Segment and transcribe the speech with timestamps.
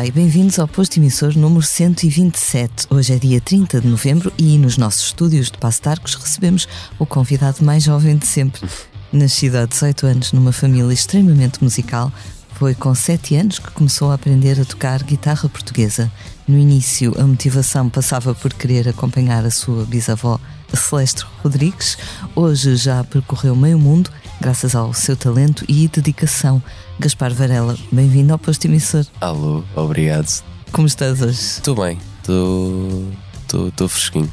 [0.00, 2.86] Olá e bem-vindos ao posto emissor número 127.
[2.88, 6.66] Hoje é dia 30 de novembro e nos nossos estúdios de Passo Arcos recebemos
[6.98, 8.66] o convidado mais jovem de sempre.
[9.12, 12.10] Nascido há 18 anos numa família extremamente musical,
[12.54, 16.10] foi com 7 anos que começou a aprender a tocar guitarra portuguesa.
[16.48, 20.40] No início, a motivação passava por querer acompanhar a sua bisavó
[20.76, 21.98] Celeste Rodrigues.
[22.34, 24.10] Hoje já percorreu meio mundo
[24.40, 26.62] graças ao seu talento e dedicação.
[26.98, 29.04] Gaspar Varela, bem-vindo ao posto emissor.
[29.20, 30.42] Alô, obrigado.
[30.72, 31.38] Como estás hoje?
[31.38, 34.32] Estou bem, estou fresquinho.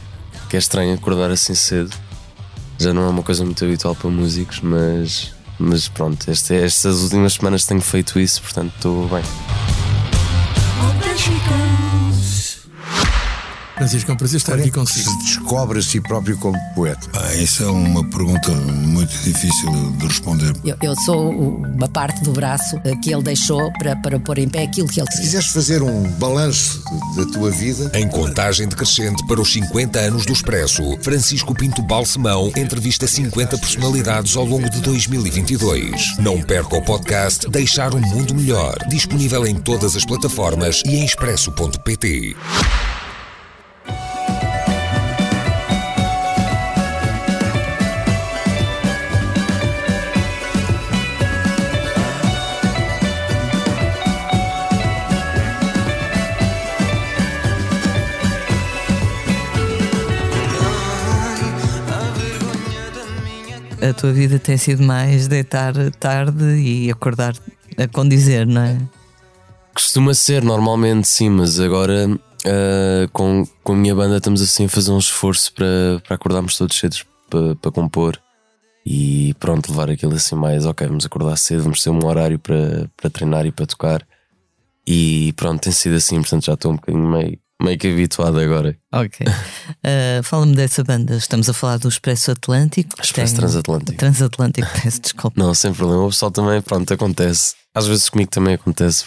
[0.49, 1.93] Que é estranho acordar assim cedo.
[2.79, 7.33] Já não é uma coisa muito habitual para músicos, mas, mas pronto, este, estas últimas
[7.33, 9.23] semanas tenho feito isso, portanto estou bem.
[13.77, 15.09] Francisco, é um prazer estar aqui consigo.
[15.11, 17.07] Se descobre a si próprio como poeta?
[17.13, 20.53] Ah, isso é uma pergunta muito difícil de responder.
[20.65, 24.63] Eu, eu, sou uma parte do braço que ele deixou para, para pôr em pé
[24.63, 25.21] aquilo que ele queria.
[25.21, 26.81] Se quiseres fazer um balanço
[27.15, 27.91] da tua vida.
[27.93, 34.35] Em contagem decrescente para os 50 anos do Expresso, Francisco Pinto Balsemão entrevista 50 personalidades
[34.35, 36.17] ao longo de 2022.
[36.17, 41.05] Não perca o podcast Deixar um Mundo Melhor, disponível em todas as plataformas e em
[41.05, 42.35] expresso.pt.
[63.81, 67.35] a tua vida tem sido mais deitar tarde e acordar
[67.77, 68.77] a condizer, não é?
[69.73, 74.69] Costuma ser, normalmente sim, mas agora uh, com, com a minha banda estamos assim a
[74.69, 78.19] fazer um esforço para, para acordarmos todos cedos para, para compor
[78.85, 82.89] e pronto, levar aquilo assim mais, ok, vamos acordar cedo, vamos ter um horário para,
[82.95, 84.07] para treinar e para tocar.
[84.87, 88.77] E pronto, tem sido assim, portanto já estou um bocadinho meio meio que habituado agora.
[88.93, 89.25] Ok.
[89.27, 91.15] Uh, Fala-me dessa banda.
[91.15, 92.89] Estamos a falar do Expresso Atlântico.
[93.01, 93.39] Expresso tem...
[93.39, 93.97] Transatlântico.
[93.97, 95.41] Transatlântico, peço desculpa.
[95.41, 96.03] Não, sem problema.
[96.03, 97.55] O pessoal também, pronto, acontece.
[97.73, 99.05] Às vezes comigo também acontece.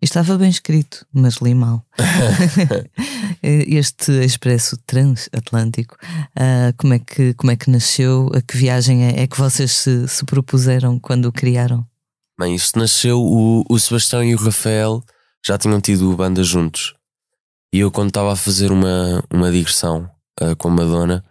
[0.00, 1.84] Estava bem escrito, mas li mal.
[3.42, 5.96] este Expresso Transatlântico,
[6.36, 8.30] uh, como, é que, como é que nasceu?
[8.32, 11.84] A que viagem é, é que vocês se, se, propuseram quando o criaram?
[12.38, 15.02] Bem, isto nasceu, o, o Sebastião e o Rafael
[15.44, 16.94] já tinham tido banda juntos.
[17.72, 21.24] E eu, quando estava a fazer uma, uma digressão uh, com a Madonna,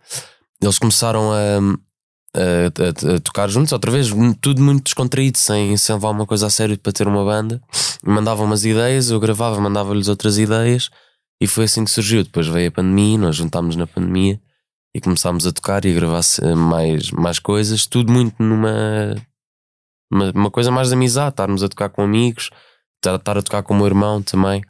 [0.62, 1.38] eles começaram a,
[2.36, 4.10] a, a, a, tocar juntos, outra vez,
[4.42, 7.62] tudo muito descontraído, sem, sem levar uma coisa a sério para ter uma banda.
[8.04, 10.90] Mandavam umas ideias, eu gravava, mandava-lhes outras ideias,
[11.42, 12.24] e foi assim que surgiu.
[12.24, 14.40] Depois veio a pandemia, nós juntámos na pandemia
[14.96, 16.22] e começámos a tocar e a gravar
[16.56, 19.16] mais, mais coisas, tudo muito numa
[20.12, 22.50] uma, uma coisa mais de amizade, estarmos a tocar com amigos,
[23.04, 24.64] estar a tocar com o meu irmão também.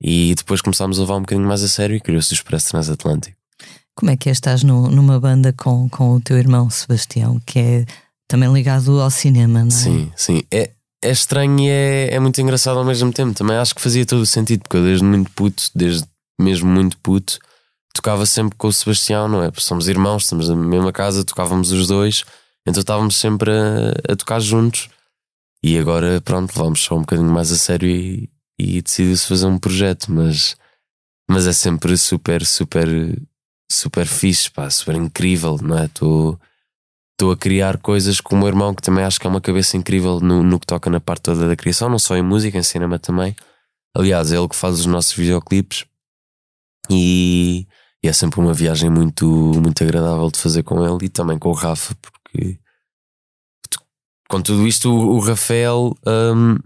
[0.00, 3.36] E depois começámos a levar um bocadinho mais a sério e criou-se o Expresso Transatlântico.
[3.94, 7.58] Como é que é estás no, numa banda com, com o teu irmão Sebastião, que
[7.58, 7.86] é
[8.28, 9.70] também ligado ao cinema, não é?
[9.70, 10.42] Sim, sim.
[10.52, 10.70] É,
[11.02, 13.34] é estranho e é, é muito engraçado ao mesmo tempo.
[13.34, 16.06] Também acho que fazia todo o sentido, porque eu desde muito puto, desde
[16.40, 17.40] mesmo muito puto,
[17.92, 19.50] tocava sempre com o Sebastião, não é?
[19.50, 22.24] Porque somos irmãos, estamos na mesma casa, tocávamos os dois,
[22.66, 24.88] então estávamos sempre a, a tocar juntos.
[25.60, 29.58] E agora, pronto, vamos só um bocadinho mais a sério e, e decidiu-se fazer um
[29.58, 30.56] projeto, mas,
[31.30, 32.88] mas é sempre super, super,
[33.70, 35.84] super fixe, pá, super incrível, não é?
[35.84, 36.38] Estou
[37.32, 40.20] a criar coisas com o meu irmão, que também acho que é uma cabeça incrível
[40.20, 42.98] no, no que toca na parte toda da criação, não só em música, em cinema
[42.98, 43.34] também.
[43.96, 45.84] Aliás, é ele que faz os nossos videoclipes
[46.90, 47.66] e,
[48.02, 51.48] e é sempre uma viagem muito, muito agradável de fazer com ele e também com
[51.48, 52.58] o Rafa, porque
[54.28, 56.56] com tudo isto, o, Rafael um,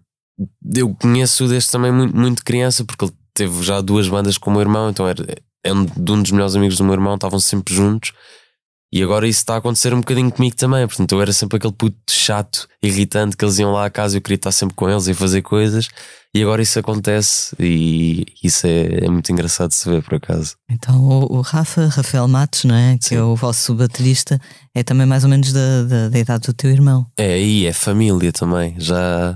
[0.75, 4.53] eu conheço desde também muito, muito criança, porque ele teve já duas bandas com o
[4.53, 5.25] meu irmão, então era,
[5.65, 8.13] é um, de um dos melhores amigos do meu irmão, estavam sempre juntos.
[8.93, 10.87] E agora isso está a acontecer um bocadinho comigo também.
[10.87, 14.19] Portanto, eu era sempre aquele puto chato, irritante, que eles iam lá à casa e
[14.19, 15.89] eu queria estar sempre com eles e fazer coisas.
[16.35, 20.57] E agora isso acontece e isso é, é muito engraçado de se ver, por acaso.
[20.71, 22.97] Então o, o Rafa, Rafael Matos, não é?
[22.97, 23.17] Que Sim.
[23.17, 24.41] é o vosso baterista,
[24.75, 27.07] é também mais ou menos da, da, da, idade do teu irmão.
[27.19, 28.75] É, e é família também.
[28.79, 29.35] Já,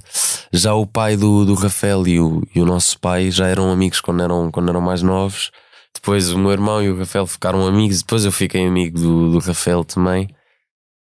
[0.50, 4.00] já o pai do, do Rafael e o, e o nosso pai já eram amigos
[4.00, 5.50] quando eram, quando eram mais novos.
[5.96, 9.38] Depois o meu irmão e o Rafael ficaram amigos, depois eu fiquei amigo do, do
[9.38, 10.28] Rafael também.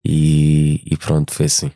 [0.04, 1.70] E, e pronto, foi assim.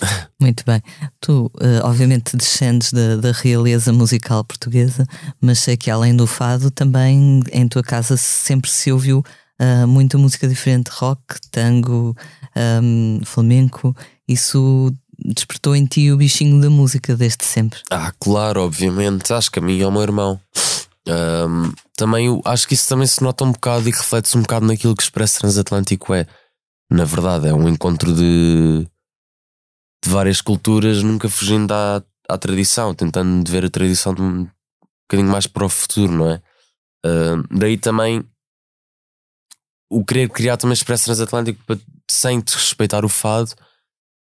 [0.40, 0.82] Muito bem.
[1.20, 5.06] Tu, uh, obviamente, descendes da, da, realeza musical portuguesa,
[5.40, 9.22] mas sei que além do fado, também em tua casa sempre se ouviu
[9.60, 12.16] uh, muita música diferente: rock, tango,
[12.82, 13.94] um, flamenco.
[14.26, 14.92] Isso
[15.24, 17.80] despertou em ti o bichinho da música desde sempre?
[17.90, 19.32] Ah, claro, obviamente.
[19.32, 20.40] Acho que a mim é o meu irmão.
[21.06, 24.66] Um, também eu acho que isso também se nota um bocado e reflete-se um bocado
[24.66, 26.26] naquilo que o Expresso Transatlântico é.
[26.90, 28.86] Na verdade, é um encontro de,
[30.02, 34.48] de várias culturas, nunca fugindo à, à tradição, tentando ver a tradição de um
[35.08, 36.42] bocadinho mais para o futuro, não é?
[37.04, 38.24] Uh, daí também
[39.90, 41.78] o querer criar também Expresso Transatlântico para,
[42.10, 43.54] sem desrespeitar o fado,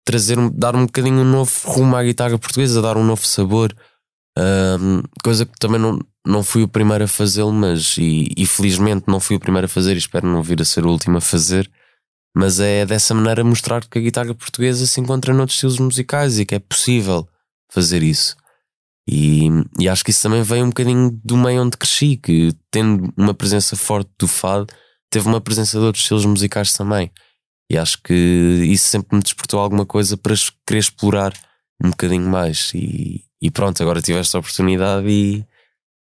[0.05, 3.73] trazer, dar um bocadinho um novo rumo à guitarra portuguesa, dar um novo sabor.
[4.37, 9.05] Uh, coisa que também não, não fui o primeiro a fazê-lo, mas e, e, felizmente
[9.07, 11.21] não fui o primeiro a fazer e espero não vir a ser o último a
[11.21, 11.69] fazer.
[12.35, 16.45] Mas é dessa maneira mostrar que a guitarra portuguesa se encontra noutros estilos musicais e
[16.45, 17.27] que é possível
[17.71, 18.35] fazer isso.
[19.07, 19.49] E,
[19.79, 23.33] e acho que isso também veio um bocadinho do meio onde cresci, que tendo uma
[23.33, 24.67] presença forte do fado,
[25.11, 27.11] teve uma presença de outros estilos musicais também.
[27.69, 30.33] E acho que isso sempre me despertou alguma coisa para
[30.65, 31.33] querer explorar
[31.81, 32.71] um bocadinho mais.
[32.73, 35.45] E, e pronto, agora tive esta oportunidade e,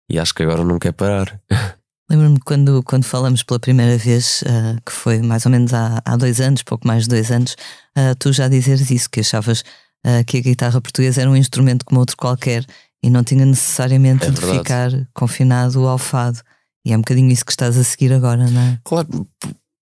[0.09, 1.41] e acho que agora não quer parar.
[2.11, 6.17] Lembro-me quando, quando falamos pela primeira vez, uh, que foi mais ou menos há, há
[6.17, 7.57] dois anos, pouco mais de dois anos,
[7.97, 9.61] uh, tu já dizeres isso, que achavas
[10.07, 12.67] uh, que a guitarra portuguesa era um instrumento como outro qualquer
[13.03, 16.41] e não tinha necessariamente É de ficar confinado ao fado.
[16.85, 18.79] E é um bocadinho isso que estás a seguir agora, não é?
[18.85, 19.27] Claro,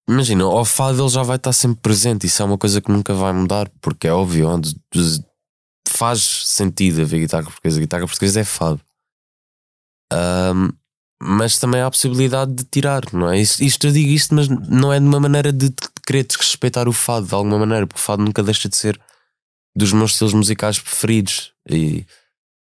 [0.08, 2.26] imagina, ao fado ele já vai estar sempre presente.
[2.26, 4.76] Isso é uma coisa que nunca vai mudar, porque é óbvio, onde
[5.90, 7.78] faz sentido haver guitarra portuguesa.
[7.78, 8.80] A guitarra portuguesa é fado.
[10.12, 10.70] Ahm,
[11.22, 13.38] mas também há a possibilidade de tirar, não é?
[13.38, 15.70] Isto, isto eu digo isto, mas não é de uma maneira de
[16.06, 18.98] querer desrespeitar o fado de alguma maneira, porque o fado nunca deixa de ser
[19.76, 21.52] dos meus estilos musicais preferidos.
[21.68, 22.06] E,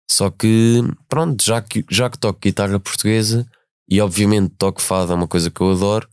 [0.10, 3.46] só que, pronto, já que, já que toco guitarra portuguesa
[3.90, 6.08] e obviamente toco fado, é uma coisa que eu adoro,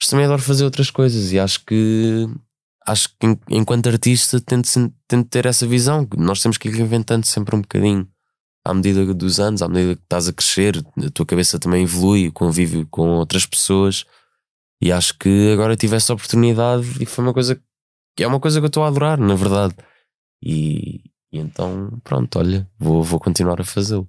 [0.00, 2.28] mas também adoro fazer outras coisas e acho que
[2.86, 4.68] acho que en- enquanto artista tento,
[5.08, 8.08] tento ter essa visão, nós temos que ir reinventando sempre um bocadinho
[8.64, 12.28] à medida dos anos, à medida que estás a crescer, a tua cabeça também evolui,
[12.28, 14.04] o convívio com outras pessoas
[14.82, 17.60] e acho que agora tive essa oportunidade e foi uma coisa
[18.16, 19.74] que é uma coisa que eu estou a adorar, na verdade.
[20.42, 24.08] E, e então, pronto, olha, vou, vou continuar a fazê-lo.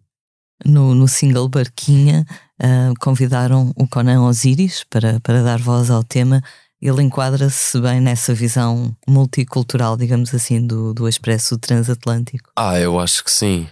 [0.65, 2.25] No, no single Barquinha,
[2.59, 6.41] ah, convidaram o Conan Osiris para, para dar voz ao tema.
[6.81, 12.51] Ele enquadra-se bem nessa visão multicultural, digamos assim, do, do Expresso Transatlântico.
[12.56, 13.68] Ah, eu acho que sim.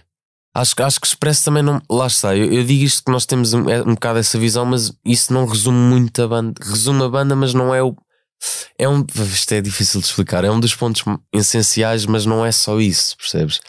[0.54, 1.80] Acho, acho que Expresso também não.
[1.88, 4.64] Lá está, eu, eu digo isto que nós temos um, é um bocado essa visão,
[4.64, 6.54] mas isso não resume muito a banda.
[6.64, 7.94] Resume a banda, mas não é o.
[8.78, 9.04] É um.
[9.14, 10.44] Isto é difícil de explicar.
[10.44, 13.60] É um dos pontos essenciais, mas não é só isso, percebes?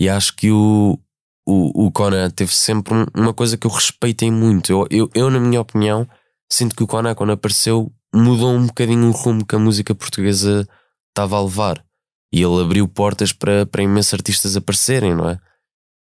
[0.00, 0.98] E acho que o,
[1.46, 4.72] o, o Conan teve sempre um- uma coisa que eu respeitei muito.
[4.72, 6.08] Eu, eu, eu, na minha opinião,
[6.50, 10.68] sinto que o Conan, quando apareceu, mudou um bocadinho o rumo que a música portuguesa
[11.08, 11.84] estava a levar.
[12.32, 15.38] E ele abriu portas para, para imensos artistas aparecerem, não é?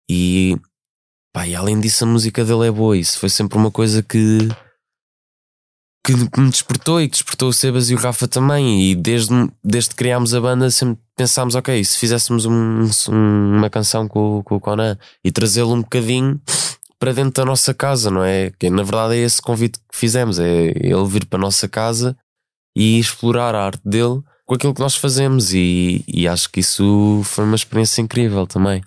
[0.09, 0.56] E,
[1.33, 2.95] pá, e além disso, a música dele é boa.
[2.97, 4.38] Isso foi sempre uma coisa que,
[6.06, 8.91] que me despertou e que despertou o Sebas e o Rafa também.
[8.91, 9.33] E desde,
[9.63, 14.41] desde que criámos a banda, sempre pensámos: ok, se fizéssemos um- um- uma canção com,
[14.44, 16.39] com o Conan e trazê-lo um bocadinho
[16.99, 18.51] para dentro da nossa casa, não é?
[18.59, 22.15] Que na verdade é esse convite que fizemos: é ele vir para a nossa casa
[22.75, 25.53] e explorar a arte dele com aquilo que nós fazemos.
[25.53, 28.81] E, e acho que isso foi uma experiência incrível também.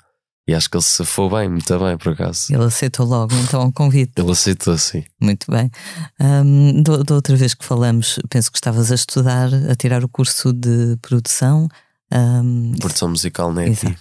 [0.47, 2.53] E acho que ele se safou bem, muito bem, por acaso.
[2.53, 4.13] Ele aceitou logo então o convite.
[4.17, 5.05] Ele aceitou, sim.
[5.21, 5.71] Muito bem.
[6.83, 10.53] Do- da outra vez que falamos, penso que estavas a estudar, a tirar o curso
[10.53, 11.69] de produção.
[12.11, 13.71] Ahm, Produção musical na EPI.
[13.87, 13.99] Exato.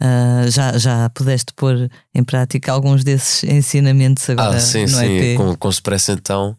[0.00, 5.16] Ah, já, já pudeste pôr em prática alguns desses ensinamentos agora Ah, sim, no sim.
[5.18, 5.36] EP?
[5.38, 6.56] Com, com o Expresso, então,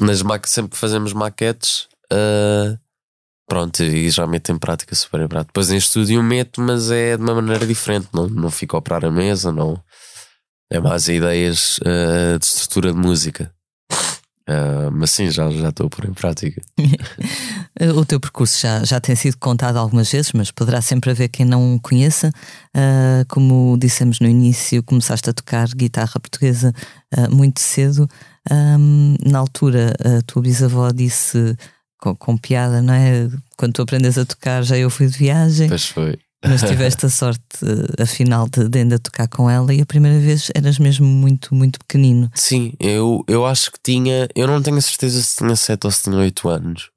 [0.00, 2.78] nas ma sempre que fazemos maquetes, ah,
[3.46, 5.48] pronto, e já meto em prática super em prática.
[5.48, 8.08] Depois em estúdio meto, mas é de uma maneira diferente.
[8.12, 9.78] Não, não fico a operar a mesa, não.
[10.70, 13.52] É mais ideias ah, de estrutura de música.
[14.48, 16.60] Ah, mas sim, já, já estou a pôr em prática.
[17.94, 21.46] O teu percurso já, já tem sido contado algumas vezes, mas poderá sempre haver quem
[21.46, 22.32] não o conheça.
[22.74, 26.72] Ah, como dissemos no início, começaste a tocar guitarra portuguesa
[27.16, 28.08] ah, muito cedo.
[28.50, 31.56] Ahm, na altura, a tua bisavó disse
[32.00, 33.28] com, com piada, não é?
[33.56, 35.68] Quando tu aprendes a tocar, já eu fui de viagem.
[35.68, 36.18] Pois foi.
[36.44, 37.42] Mas tiveste a sorte,
[38.00, 41.78] afinal, de, de ainda tocar com ela e a primeira vez eras mesmo muito, muito
[41.80, 42.30] pequenino.
[42.34, 44.28] Sim, eu, eu acho que tinha.
[44.36, 46.90] Eu não tenho a certeza se tinha 7 ou se tinha 8 anos.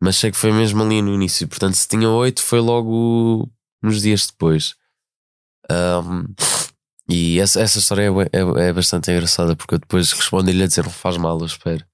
[0.00, 1.48] Mas sei que foi mesmo ali no início.
[1.48, 3.50] Portanto, se tinha 8, foi logo
[3.82, 4.74] uns dias depois.
[5.68, 6.26] Ahm,
[7.08, 10.84] e essa, essa história é, é, é bastante engraçada porque eu depois respondi-lhe a dizer:
[10.84, 11.84] Não faz mal, eu espero.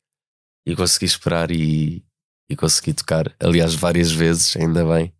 [0.66, 2.04] E consegui esperar e,
[2.50, 3.34] e consegui tocar.
[3.40, 5.14] Aliás, várias vezes, ainda bem.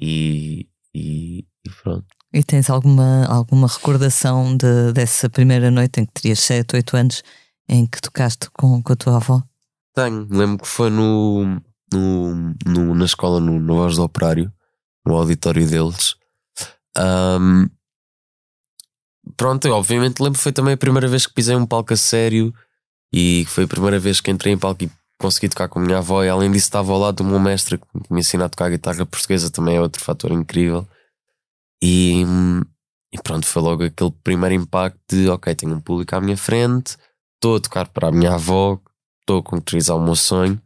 [0.00, 0.68] E,
[0.98, 2.06] E, e pronto.
[2.32, 7.22] E tens alguma, alguma recordação de, dessa primeira noite em que terias 7, 8 anos
[7.68, 9.42] em que tocaste com, com a tua avó?
[9.94, 11.60] Tenho, lembro que foi no,
[11.92, 14.52] no, no na escola, no, no Voz do Operário,
[15.06, 16.16] no auditório deles.
[16.98, 17.68] Um,
[19.36, 21.96] pronto, eu, obviamente lembro que foi também a primeira vez que pisei um palco a
[21.96, 22.52] sério
[23.12, 25.98] e foi a primeira vez que entrei em palco e consegui tocar com a minha
[25.98, 26.22] avó.
[26.22, 29.04] E além disso, estava ao lado do meu mestre que me ensinou a tocar guitarra
[29.04, 30.86] portuguesa, também é outro fator incrível.
[31.82, 32.24] E,
[33.12, 36.96] e pronto, foi logo aquele primeiro impacto de: ok, tenho um público à minha frente,
[37.34, 38.78] estou a tocar para a minha avó,
[39.20, 40.60] estou a concretizar o meu sonho,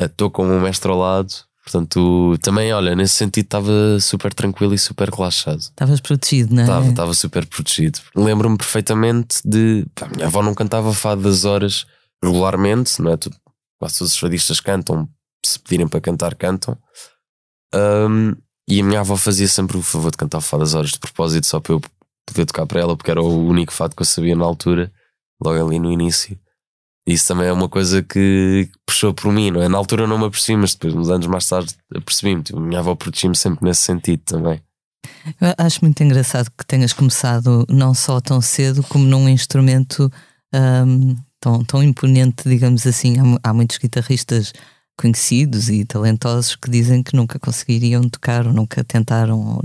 [0.00, 1.32] estou com o meu mestre ao lado.
[1.64, 5.60] Portanto, também, olha, nesse sentido estava super tranquilo e super relaxado.
[5.60, 6.64] Estavas protegido, não é?
[6.64, 8.00] Estava, estava super protegido.
[8.16, 9.86] Lembro-me perfeitamente de.
[9.94, 11.86] Pá, a minha avó não cantava fado das horas
[12.22, 13.16] regularmente, não é?
[13.16, 13.30] Tu,
[13.82, 15.08] quase todos os fadistas cantam,
[15.44, 16.78] se pedirem para cantar, cantam.
[17.74, 18.32] Um,
[18.68, 21.00] e a minha avó fazia sempre o favor de cantar o fado das horas de
[21.00, 21.80] propósito, só para eu
[22.24, 24.92] poder tocar para ela, porque era o único fado que eu sabia na altura,
[25.44, 26.38] logo ali no início.
[27.04, 29.68] Isso também é uma coisa que puxou por mim, não é?
[29.68, 32.44] Na altura não me apercebi, mas depois, uns anos mais tarde, apercebi-me.
[32.44, 34.62] Tipo, a minha avó protegia-me sempre nesse sentido também.
[35.40, 40.08] Eu acho muito engraçado que tenhas começado não só tão cedo, como num instrumento
[40.54, 43.16] um, tão, tão imponente, digamos assim.
[43.18, 44.52] Há, há, muitos guitarristas
[44.96, 49.62] conhecidos e talentosos que dizem que nunca conseguiriam tocar ou nunca tentaram, ou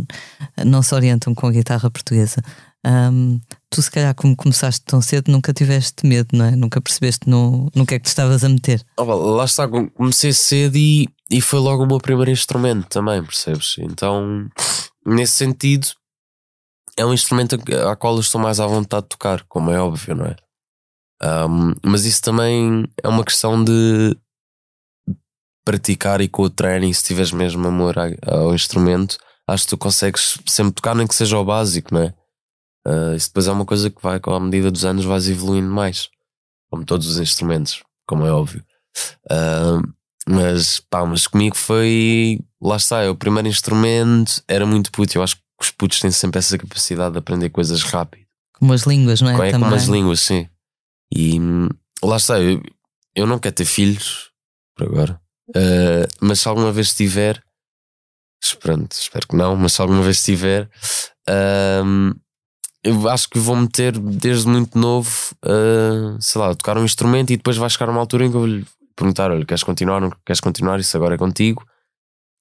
[0.66, 2.42] não se orientam com a guitarra portuguesa.
[2.86, 6.52] Um, tu, se calhar, como começaste tão cedo, nunca tiveste medo, não é?
[6.56, 8.82] Nunca percebeste no, no que é que te estavas a meter.
[8.98, 13.76] Oh, lá está, comecei cedo e, e foi logo o meu primeiro instrumento também, percebes?
[13.80, 14.48] Então,
[15.06, 15.88] nesse sentido,
[16.96, 17.58] é um instrumento
[17.88, 20.36] a qual eu estou mais à vontade de tocar, como é óbvio, não é?
[21.22, 24.16] Um, mas isso também é uma questão de
[25.66, 27.96] praticar e com o treino, se tiveres mesmo amor
[28.26, 32.14] ao instrumento, acho que tu consegues sempre tocar, nem que seja o básico, não é?
[32.88, 35.70] Uh, isso depois é uma coisa que vai, com a medida dos anos, vais evoluindo
[35.70, 36.10] mais,
[36.70, 38.64] como todos os instrumentos, como é óbvio.
[39.26, 39.94] Uh,
[40.28, 42.40] mas pá, mas comigo foi.
[42.62, 45.18] Lá está, é o primeiro instrumento, era muito puto.
[45.18, 48.26] Eu acho que os putos têm sempre essa capacidade de aprender coisas rápido.
[48.58, 49.50] Como as línguas, não é?
[49.50, 50.48] É como as línguas, sim.
[51.14, 51.40] E
[52.04, 52.62] lá está, eu,
[53.16, 54.32] eu não quero ter filhos
[54.76, 57.42] por agora, uh, mas se alguma vez tiver,
[58.60, 60.70] pronto, espero que não, mas se alguma vez tiver,
[62.84, 65.10] eu acho que vou meter desde muito novo,
[65.46, 68.42] uh, sei lá, tocar um instrumento e depois vai chegar uma altura em que eu
[68.42, 70.00] vou lhe perguntar: olha, queres continuar?
[70.00, 70.80] Não queres continuar?
[70.80, 71.66] Isso agora é contigo.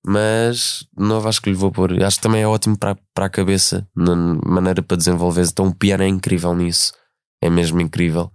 [0.08, 2.00] Mas novo acho que lhe vou pôr.
[2.00, 4.14] Acho que também é ótimo para, para a cabeça, na
[4.46, 5.44] maneira para desenvolver.
[5.44, 6.92] Então o piano é incrível nisso,
[7.42, 8.30] é mesmo incrível.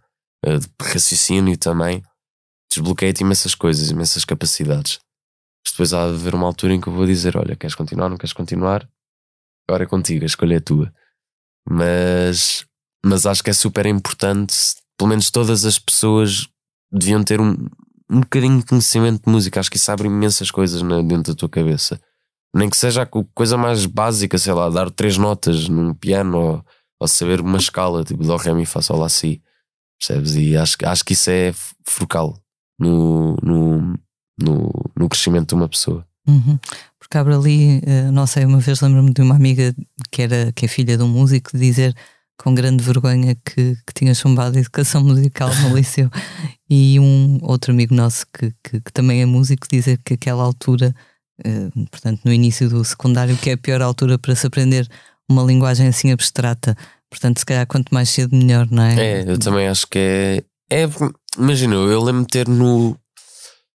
[0.46, 2.04] Uh, de raciocínio também.
[2.72, 5.00] Desbloqueia-te imensas coisas, imensas capacidades.
[5.64, 8.10] Mas depois há de haver uma altura em que eu vou dizer: olha, queres continuar?
[8.10, 8.88] Não queres continuar?
[9.68, 10.94] Agora é contigo, a escolha é tua.
[11.70, 12.66] Mas,
[13.06, 14.56] mas acho que é super importante,
[14.98, 16.48] pelo menos todas as pessoas
[16.92, 17.56] deviam ter um,
[18.10, 19.60] um bocadinho de conhecimento de música.
[19.60, 22.02] Acho que isso abre imensas coisas na, dentro da tua cabeça.
[22.54, 26.66] Nem que seja a coisa mais básica, sei lá, dar três notas num piano ou,
[27.00, 29.42] ou saber uma escala, tipo Dó, Ré, Mi, Fá, Sol, Lá, Si.
[30.02, 30.36] Percebes?
[30.36, 31.54] E acho, acho que isso é
[31.86, 32.36] frucal
[32.80, 34.00] no, no,
[34.42, 36.06] no, no crescimento de uma pessoa.
[36.28, 36.58] Uhum.
[37.00, 39.76] Porque abre ali, eh, não sei, uma vez lembro-me de uma amiga
[40.12, 41.96] que, era, que é filha de um músico dizer
[42.36, 46.10] com grande vergonha que, que tinha chumbado a educação musical no liceu.
[46.68, 50.96] E um outro amigo nosso que, que, que também é músico dizer que aquela altura,
[51.44, 54.88] eh, portanto, no início do secundário, que é a pior altura para se aprender
[55.30, 56.76] uma linguagem assim abstrata.
[57.12, 59.22] Portanto, se calhar quanto mais cedo, melhor, não é?
[59.22, 60.44] É, eu também acho que é.
[60.72, 60.90] é
[61.38, 62.98] imagina, eu lembro-me ter no,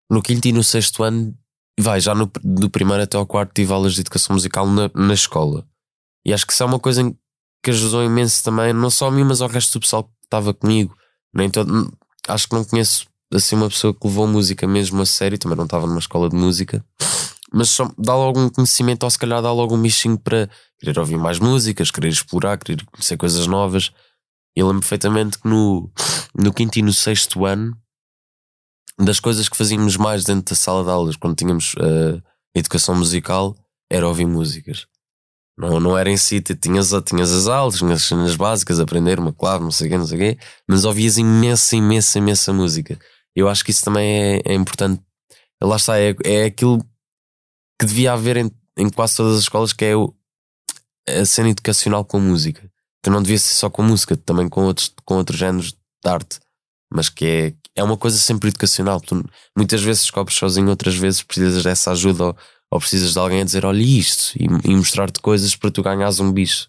[0.09, 1.35] no quinto e no sexto ano
[1.77, 5.13] vai, já no, do primeiro até ao quarto tive aulas de educação musical na, na
[5.13, 5.67] escola.
[6.25, 7.13] E acho que isso é uma coisa
[7.61, 10.53] que ajudou imenso também, não só a mim, mas ao resto do pessoal que estava
[10.53, 10.95] comigo.
[11.33, 11.93] Nem todo,
[12.27, 15.65] acho que não conheço assim uma pessoa que levou música mesmo a sério, também não
[15.65, 16.83] estava numa escola de música,
[17.51, 20.49] mas só dá logo um conhecimento, ou se calhar dá logo um bichinho para
[20.85, 23.91] querer ouvir mais músicas, querer explorar, querer conhecer coisas novas.
[24.55, 25.91] Eu lembro perfeitamente que no,
[26.35, 27.75] no quinto e no sexto ano
[28.97, 32.21] das coisas que fazíamos mais dentro da sala de aulas quando tínhamos uh,
[32.53, 33.55] educação musical
[33.91, 34.87] era ouvir músicas.
[35.57, 39.33] Não, não era em si, tinhas, tinhas as aulas, tinhas as cenas básicas, aprender uma
[39.33, 42.99] clave, não sei o quê, não sei o quê, mas ouvias imensa, imensa, imensa música.
[43.35, 45.01] Eu acho que isso também é, é importante.
[45.61, 46.79] Lá está, é, é aquilo
[47.79, 50.13] que devia haver em, em quase todas as escolas, que é o,
[51.07, 52.69] a cena educacional com música.
[52.99, 56.39] Então não devia ser só com música, também com outros, com outros géneros de arte,
[56.91, 58.99] mas que é, é uma coisa sempre educacional.
[58.99, 59.23] Tu
[59.55, 62.37] muitas vezes descobres sozinho, outras vezes precisas dessa ajuda ou,
[62.71, 66.19] ou precisas de alguém a dizer olha isto e, e mostrar-te coisas para tu ganhares
[66.19, 66.67] um bicho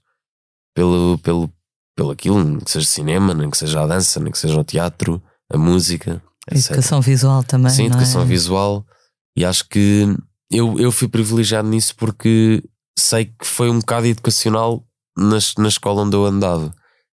[0.75, 1.50] pelo, pelo,
[1.97, 4.64] pelo aquilo, nem que seja cinema, nem que seja a dança, nem que seja o
[4.64, 6.73] teatro, a música, etc.
[6.73, 7.73] Educação visual também.
[7.73, 8.25] Sim, não educação é?
[8.26, 8.87] visual.
[9.35, 10.07] E acho que
[10.50, 12.62] eu, eu fui privilegiado nisso porque
[12.99, 14.85] sei que foi um bocado educacional
[15.17, 16.75] na, na escola onde eu andava.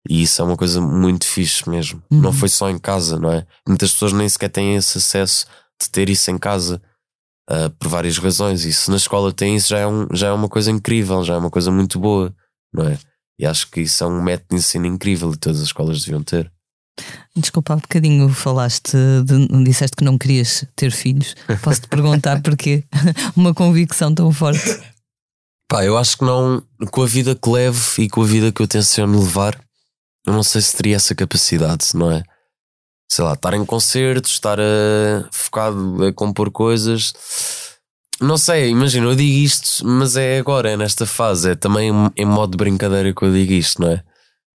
[0.08, 2.02] E isso é uma coisa muito fixe mesmo.
[2.10, 2.20] Uhum.
[2.20, 3.46] Não foi só em casa, não é?
[3.68, 5.46] Muitas pessoas nem sequer têm esse acesso
[5.80, 6.80] de ter isso em casa
[7.48, 8.64] ah, por várias razões.
[8.64, 11.34] E se na escola tem isso, já é, um, já é uma coisa incrível, já
[11.34, 12.34] é uma coisa muito boa,
[12.72, 12.98] não é?
[13.38, 16.22] E acho que isso é um método de ensino incrível e todas as escolas deviam
[16.22, 16.50] ter.
[17.34, 21.34] Desculpa, há bocadinho falaste, de, disseste que não querias ter filhos.
[21.62, 22.84] Posso-te perguntar porquê?
[23.34, 24.80] Uma convicção tão forte.
[25.70, 26.60] Pá, eu acho que não,
[26.90, 29.56] com a vida que levo e com a vida que eu tenciono levar,
[30.26, 32.24] eu não sei se teria essa capacidade, não é?
[33.08, 37.12] Sei lá, estar em concertos, estar a, focado a compor coisas.
[38.20, 42.26] Não sei, imagina, eu digo isto, mas é agora, é nesta fase, é também em
[42.26, 44.02] modo de brincadeira que eu digo isto, não é?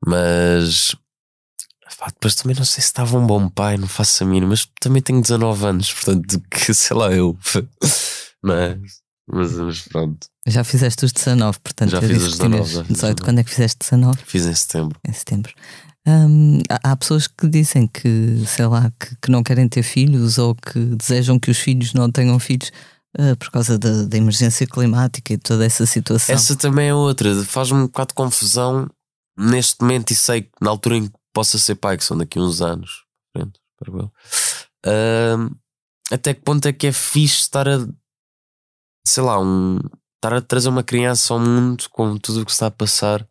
[0.05, 0.97] Mas
[1.97, 4.67] pá, depois também não sei se estava um bom pai, não faço a mínima, mas
[4.81, 7.37] também tenho 19 anos, portanto, que sei lá eu.
[8.43, 8.77] Mas,
[9.27, 12.83] mas, mas pronto, Já fizeste os 19, portanto, Já fiz os que tinhas 19, já
[12.83, 13.15] fiz 18.
[13.15, 13.21] 19.
[13.21, 14.19] Quando é que fizeste 19?
[14.25, 14.99] fiz em setembro.
[15.07, 15.53] Em setembro.
[16.07, 20.53] Hum, há, pessoas que dizem que, sei lá, que, que não querem ter filhos ou
[20.53, 22.71] que desejam que os filhos não tenham filhos
[23.17, 26.35] ah, por causa da, da emergência climática e toda essa situação.
[26.35, 28.87] Essa também é outra, faz-me um bocado de confusão
[29.35, 32.37] neste momento e sei que na altura em que possa ser pai, que são daqui
[32.37, 33.03] a uns anos.
[34.85, 35.49] Ahm,
[36.11, 37.85] até que ponto é que é fixe estar a
[39.07, 39.79] sei lá, um,
[40.25, 43.25] estar a trazer uma criança ao mundo com tudo o que está a passar.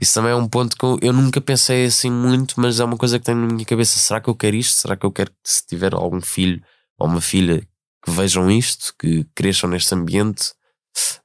[0.00, 2.96] Isso também é um ponto que eu, eu nunca pensei assim muito, mas é uma
[2.96, 3.98] coisa que tenho na minha cabeça.
[3.98, 4.80] Será que eu quero isto?
[4.80, 6.62] Será que eu quero que se tiver algum filho
[6.98, 7.60] ou uma filha
[8.02, 10.52] que vejam isto, que cresçam neste ambiente?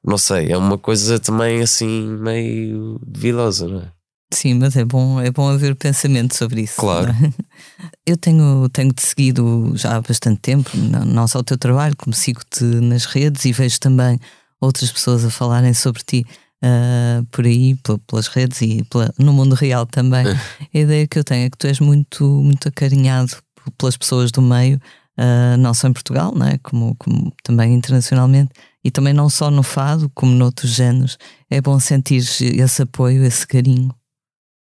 [0.04, 3.92] Não sei, é uma coisa também assim meio duvidosa, não é?
[4.32, 6.80] Sim, mas é bom, é bom haver pensamento sobre isso.
[6.80, 7.10] Claro.
[7.12, 7.32] é?
[8.04, 12.14] Eu tenho, tenho-te seguido já há bastante tempo, não, não só o teu trabalho, como
[12.14, 14.18] sigo-te nas redes e vejo também
[14.60, 16.24] outras pessoas a falarem sobre ti
[16.62, 20.26] ah, por aí, pe- pelas redes e pela- no mundo real também.
[20.26, 23.36] A ideia que eu tenho é que tu és muito, muito acarinhado
[23.78, 24.80] pelas pessoas do meio,
[25.18, 26.58] ah, não só em Portugal, não é?
[26.58, 31.18] como, como também internacionalmente, e também não só no fado, como noutros géneros.
[31.50, 33.94] É bom sentir esse apoio, esse carinho.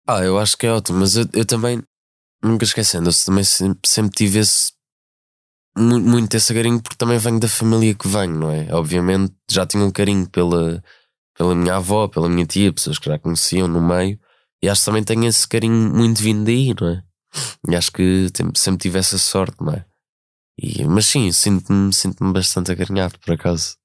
[0.07, 1.81] Ah, eu acho que é ótimo, mas eu, eu também,
[2.43, 4.71] nunca esquecendo, eu também sempre, sempre tive esse
[5.77, 8.67] muito esse carinho porque também venho da família que venho, não é?
[8.73, 10.83] Obviamente já tinha um carinho pela,
[11.37, 14.19] pela minha avó, pela minha tia, pessoas que já conheciam no meio,
[14.63, 17.03] e acho que também tenho esse carinho muito vindo daí, não é?
[17.67, 19.83] E acho que sempre tive essa sorte, não é?
[20.61, 23.75] E, mas sim, sinto-me sinto bastante acarinhado, por acaso.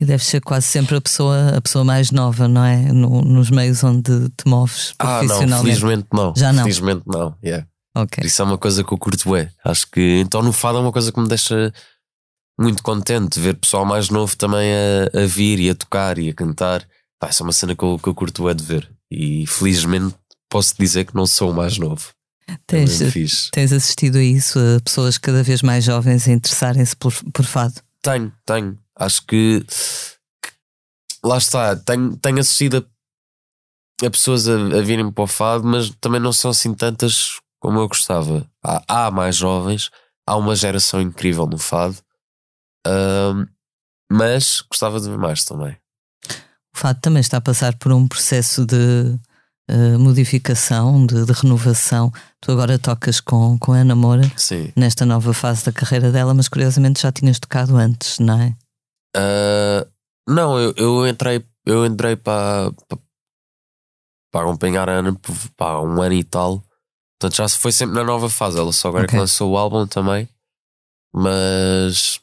[0.00, 2.90] E deves ser quase sempre a pessoa, a pessoa mais nova, não é?
[2.92, 5.62] No- nos meios onde te moves Ah, não, profissionalmente.
[5.80, 6.32] felizmente não.
[6.36, 6.62] Já não.
[6.64, 7.66] Felizmente não, yeah.
[7.94, 8.24] Ok.
[8.24, 9.50] Isso é uma coisa que eu curto é.
[9.64, 11.72] Acho que então no fado é uma coisa que me deixa
[12.58, 16.34] muito contente ver pessoal mais novo também a, a vir e a tocar e a
[16.34, 16.86] cantar.
[17.20, 18.90] Pá, essa é uma cena que eu, que eu curto é de ver.
[19.10, 20.14] E felizmente
[20.50, 22.10] posso dizer que não sou o mais novo.
[22.66, 23.50] Tens, É fixe.
[23.50, 27.74] tens assistido a isso, a pessoas cada vez mais jovens a interessarem-se por, por fado.
[28.02, 28.78] Tenho, tenho.
[28.96, 29.64] Acho que,
[30.42, 30.52] que-
[31.24, 31.74] lá está.
[31.74, 32.86] Tenho, tenho assistido
[34.02, 37.38] a, a pessoas a, a virem para o fado, mas também não são assim tantas
[37.64, 38.46] como eu gostava.
[38.62, 39.90] Há, há mais jovens,
[40.26, 41.96] há uma geração incrível no fado,
[42.86, 43.46] ahm,
[44.12, 45.74] mas gostava de ver mais também.
[46.28, 49.18] O fado também está a passar por um processo de
[49.66, 52.12] eh, modificação, de, de renovação.
[52.38, 54.70] Tu agora tocas com, com a Ana Moura Sim.
[54.76, 58.54] nesta nova fase da carreira dela, mas curiosamente já tinhas tocado antes, não é?
[59.16, 59.86] Ah,
[60.28, 62.98] não, eu, eu entrei, eu entrei para, para,
[64.30, 65.18] para acompanhar a Ana
[65.56, 66.62] pá, um ano e tal.
[67.18, 68.58] Portanto, já foi sempre na nova fase.
[68.58, 69.14] Ela só agora Ok.
[69.16, 70.28] que lançou o álbum também.
[71.14, 72.20] Mas,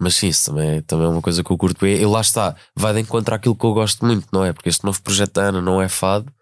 [0.00, 1.86] mas sim, isso também, é- também é uma coisa que eu curto.
[1.86, 4.52] E, e lá está, vai de encontro àquilo que eu gosto muito, não é?
[4.52, 6.32] Porque este novo projeto da Ana não é fado.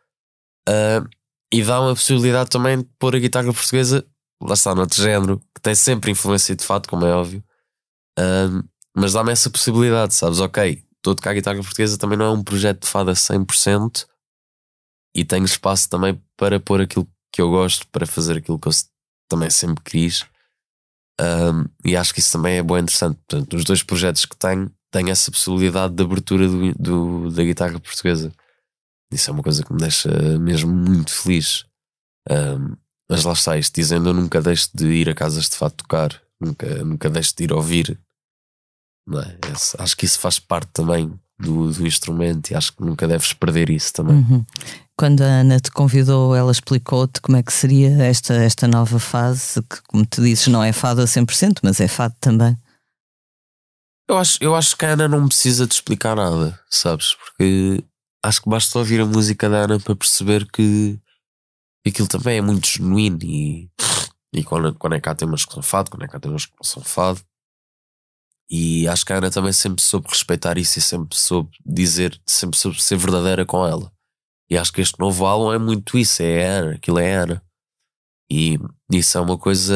[0.69, 1.05] Ah,
[1.53, 4.07] e dá uma possibilidade também de pôr a guitarra portuguesa,
[4.41, 7.43] lá está, noutro género, que tem sempre influência de fado, como é óbvio.
[8.19, 8.63] Ah,
[8.97, 10.39] mas dá-me essa possibilidade, sabes?
[10.39, 14.07] Ok, estou a tocar guitarra portuguesa também não é um projeto de fado a 100%
[15.15, 18.73] e tenho espaço também para pôr aquilo que eu gosto, para fazer aquilo que eu
[19.29, 20.25] também sempre quis.
[21.21, 23.19] Um, e acho que isso também é bom interessante.
[23.29, 27.79] Portanto, os dois projetos que tenho, tenho essa possibilidade de abertura do, do- da guitarra
[27.79, 28.33] portuguesa.
[29.13, 31.65] Isso é uma coisa que me deixa mesmo muito feliz.
[32.31, 32.77] Um,
[33.11, 36.21] mas lá está, isto dizendo, eu nunca deixo de ir a casas de fado tocar,
[36.41, 37.99] nunca, nunca deixo de ir ouvir
[39.19, 39.83] é?
[39.83, 43.71] Acho que isso faz parte também do, do instrumento e acho que nunca deves perder
[43.71, 44.17] isso também.
[44.17, 44.45] Uhum.
[45.01, 49.63] Quando a Ana te convidou, ela explicou-te como é que seria esta, esta nova fase,
[49.63, 52.55] que, como tu dizes, não é fado a 100%, mas é fado também.
[54.07, 57.15] Eu acho, eu acho que a Ana não precisa de explicar nada, sabes?
[57.15, 57.83] Porque
[58.23, 61.01] acho que basta ouvir a música da Ana para perceber que
[61.87, 63.71] aquilo também é muito genuíno e,
[64.35, 66.63] e quando, quando é cá temas que são fado, quando é cá temas que não
[66.63, 67.23] são fado.
[68.51, 72.59] E acho que a Ana também sempre soube respeitar isso e sempre soube dizer, sempre
[72.59, 73.91] soube ser verdadeira com ela.
[74.51, 77.23] E acho que este novo álbum é muito isso, é a Ana, aquilo é a
[77.23, 77.43] Ana.
[78.31, 78.59] E
[78.91, 79.75] isso é uma coisa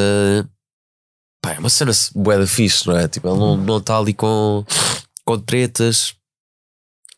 [1.42, 3.06] Pá, é uma cena bué da fixe, não é?
[3.06, 4.64] Tipo, ele não, não está ali com,
[5.26, 6.14] com tretas,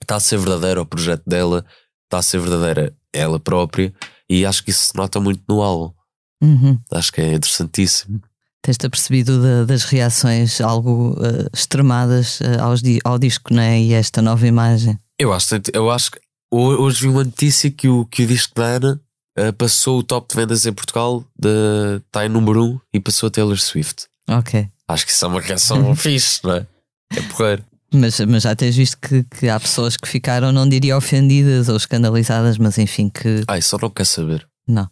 [0.03, 1.65] está a ser verdadeira o projeto dela,
[2.05, 3.95] está a ser verdadeira ela própria,
[4.29, 5.95] e acho que isso se nota muito no álbum.
[6.43, 6.79] Uhum.
[6.93, 8.21] Acho que é interessantíssimo.
[8.63, 13.79] Tens-te apercebido da- das reações algo eh, extremadas eh, aos ao disco, não é?
[13.81, 14.99] E esta nova imagem.
[15.21, 18.65] Eu acho, eu acho que hoje vi uma notícia que o, que o disco da
[18.65, 19.01] Ana
[19.37, 23.01] eh, passou o top de vendas em Portugal, de- está em número 1 um, e
[23.01, 24.07] passou a Taylor Swift.
[24.29, 24.69] Ok.
[24.89, 26.67] Acho que isso é uma reação fixe, não é?
[27.15, 27.65] É porreiro.
[27.93, 31.77] Mas, mas já tens visto que, que há pessoas que ficaram, não diria ofendidas ou
[31.77, 34.47] escandalizadas, mas enfim, que Ai, só não quer saber.
[34.67, 34.89] não.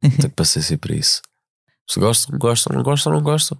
[0.00, 1.20] Tenho paciência para isso.
[1.88, 3.58] Se gostam, gostam, não gostam, não gostam.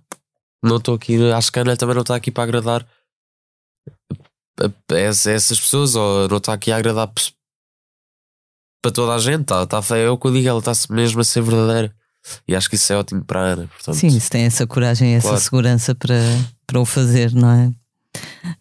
[0.63, 2.87] Não estou aqui, acho que a Ana também não está aqui para agradar
[4.91, 7.11] essas pessoas, ou não está aqui a agradar
[8.83, 9.45] para toda a gente.
[9.45, 11.95] Tá, tá, é o que eu digo, ela está mesmo a ser verdadeira.
[12.47, 13.67] E acho que isso é ótimo para a Ana.
[13.69, 15.43] Portanto, Sim, se tem essa coragem e essa Claro.
[15.43, 16.19] segurança para,
[16.67, 17.71] para o fazer, não é?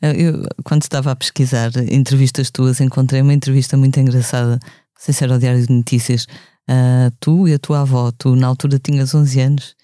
[0.01, 4.59] Eu, quando estava a pesquisar entrevistas tuas, encontrei uma entrevista muito engraçada.
[4.61, 6.27] Não sei se era o Diário de Notícias.
[6.67, 9.75] Ah, tu e a tua avó, tu na altura tinhas 11 anos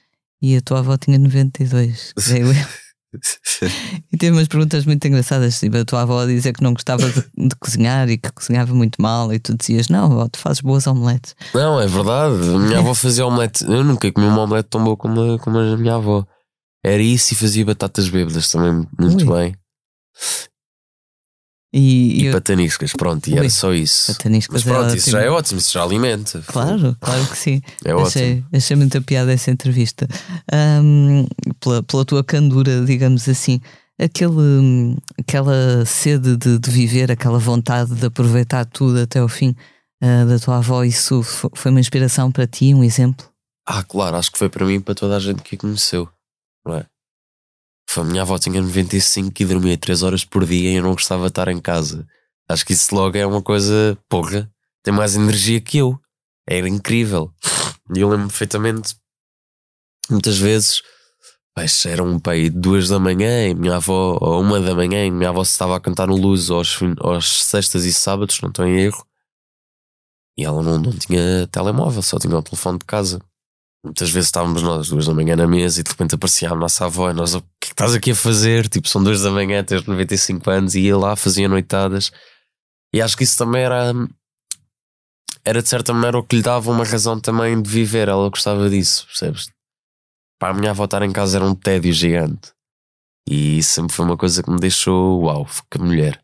[0.42, 2.14] e a tua avó tinha 92.
[2.16, 2.54] creio eu.
[4.12, 5.60] E teve umas perguntas muito engraçadas.
[5.60, 8.74] Tipo, a tua avó a dizer que não gostava de, de cozinhar e que cozinhava
[8.74, 11.36] muito mal, e tu dizias: Não, avó, tu fazes boas omeletes.
[11.54, 12.50] Não, é verdade.
[12.50, 13.64] A minha avó fazia omelete.
[13.66, 16.26] Eu nunca comi uma omelete tão boa como a, como a minha avó.
[16.84, 19.38] Era isso e fazia batatas bêbadas também muito Ui.
[19.38, 19.56] bem.
[21.78, 24.14] E, E eu, pataniscas, pronto, e era só isso.
[24.16, 25.12] Pataniscas Mas pronto, era isso ótimo.
[25.12, 26.42] já é ótimo, isso já alimenta.
[26.48, 27.62] Claro, claro que sim.
[27.84, 28.08] É ótimo.
[28.08, 30.08] achei, achei muita piada essa entrevista.
[30.52, 31.26] Ahm,
[31.60, 33.60] pela, pela tua candura, digamos assim,
[34.00, 39.54] aquele, hum, aquela sede de, de viver, aquela vontade de aproveitar tudo até ao fim
[40.02, 43.28] ah, da tua avó, isso fo- foi uma inspiração para ti, um exemplo?
[43.68, 46.08] Ah, claro, acho que foi para mim e para toda a gente que a conheceu,
[46.66, 46.86] não é?
[47.98, 51.24] A minha avó tinha 95 e dormia 3 horas por dia e eu não gostava
[51.24, 52.06] de estar em casa.
[52.48, 54.52] Acho que isso logo é uma coisa, porra,
[54.84, 55.98] tem mais energia que eu.
[56.48, 57.34] Era incrível.
[57.96, 58.96] E eu lembro perfeitamente,
[60.10, 60.82] muitas vezes,
[61.86, 65.30] era um pai duas da manhã e minha avó, ou uma da manhã, e minha
[65.30, 69.06] avó estava a cantar no Luz aos, aos sextas e sábados, não estou em erro.
[70.38, 73.22] E ela não, não tinha telemóvel, só tinha o telefone de casa.
[73.86, 76.86] Muitas vezes estávamos nós duas da manhã na mesa e de repente aparecia a nossa
[76.86, 78.68] avó e nós, o que é estás aqui a fazer?
[78.68, 82.12] Tipo, são duas da manhã, tens 95 anos e ia lá, fazia noitadas.
[82.92, 83.94] E acho que isso também era,
[85.46, 88.08] era de certa maneira o que lhe dava uma razão também de viver.
[88.08, 89.52] Ela gostava disso, percebes?
[90.40, 92.54] Para a minha avó estar em casa era um tédio gigante.
[93.30, 96.20] E isso sempre foi uma coisa que me deixou, uau, que mulher.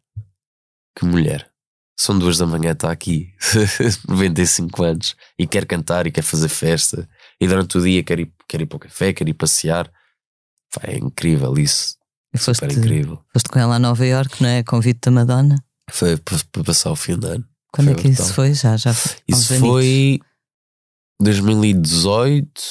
[0.98, 1.48] Que mulher.
[1.96, 3.32] São duas da manhã, está aqui,
[4.10, 7.08] 95 anos, e quer cantar e quer fazer festa,
[7.42, 9.92] e durante o dia quer ir, quer ir para o café, quer ir passear.
[10.74, 11.98] Pá, é incrível isso,
[12.34, 13.22] E foste, super incrível.
[13.34, 14.64] foste com ela a Nova York, não é?
[14.64, 15.62] Convite da Madonna.
[15.90, 17.46] Foi para, passar o fim de ano.
[17.74, 18.36] Quando Foi é que isso brutal.
[18.36, 18.54] foi?
[18.54, 19.16] Já, já foi.
[19.28, 20.20] Isso foi
[21.22, 22.62] 2018,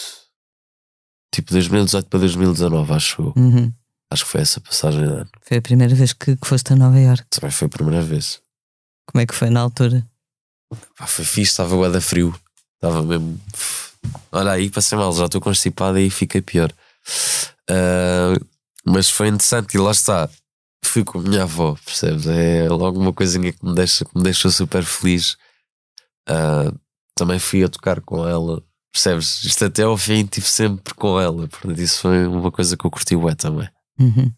[1.35, 3.35] tipo 2018 para 2019, acho eu.
[3.37, 3.73] Uhum.
[4.11, 5.31] Acho que foi essa passagem de ano.
[5.43, 7.25] Foi a primeira vez que, que foste a Nova York.
[7.31, 8.41] Também foi a primeira vez.
[9.07, 10.07] Como é que foi na altura?
[10.97, 12.35] Pá, foi fixe, estava guarda frio.
[12.77, 13.41] Estava mesmo.
[14.33, 16.73] Olha aí, passei mal, já estou constipado e fica pior.
[17.69, 18.35] Ah,
[18.85, 20.29] mas foi interessante e lá está.
[20.85, 22.27] Fui com a minha avó, percebes?
[22.27, 25.37] É logo uma coisinha que me deixa, que me deixa super feliz.
[26.29, 26.73] Ah,
[27.15, 29.45] também fui a tocar com ela, percebes?
[29.45, 31.47] Isto até ao fim estive sempre com ela.
[31.49, 33.69] Portanto, isso foi uma coisa que eu curti bué também.
[33.99, 34.33] Uhum.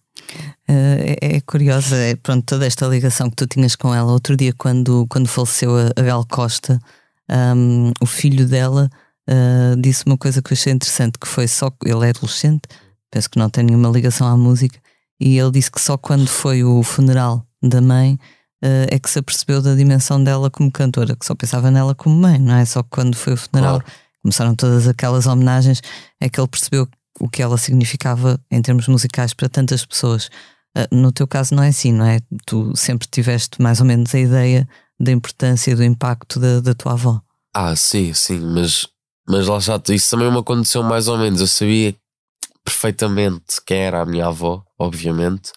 [0.68, 4.12] Eh, é, é curiosa, é, pronto, toda esta ligação que tu tinhas com ela.
[4.12, 6.80] Outro dia, quando, quando faleceu a, a Gal Costa,
[7.28, 8.90] ahm, o filho dela
[9.28, 11.70] ah, disse uma coisa que eu achei interessante: que foi só.
[11.84, 12.62] Ele é adolescente,
[13.10, 14.78] penso que não tem nenhuma ligação à música,
[15.20, 18.18] e ele disse que só quando foi o funeral da mãe
[18.62, 22.14] ah, é que se apercebeu da dimensão dela como cantora, que só pensava nela como
[22.16, 22.64] mãe, não é?
[22.64, 23.96] Só quando foi o funeral Claro.
[24.22, 25.82] começaram todas aquelas homenagens,
[26.20, 26.88] é que ele percebeu
[27.20, 30.30] o que ela significava em termos musicais para tantas pessoas.
[30.76, 32.20] Ah, no teu caso não é assim, não é?
[32.46, 34.66] Tu sempre tiveste mais ou menos a ideia
[34.98, 37.20] da importância do impacto da, da tua avó.
[37.54, 38.86] Ah, sim, sim, mas,
[39.32, 41.40] mas lá já, isso também me aconteceu mais ou menos.
[41.40, 41.96] Eu sabia
[42.62, 45.52] perfeitamente quem era a minha avó, obviamente,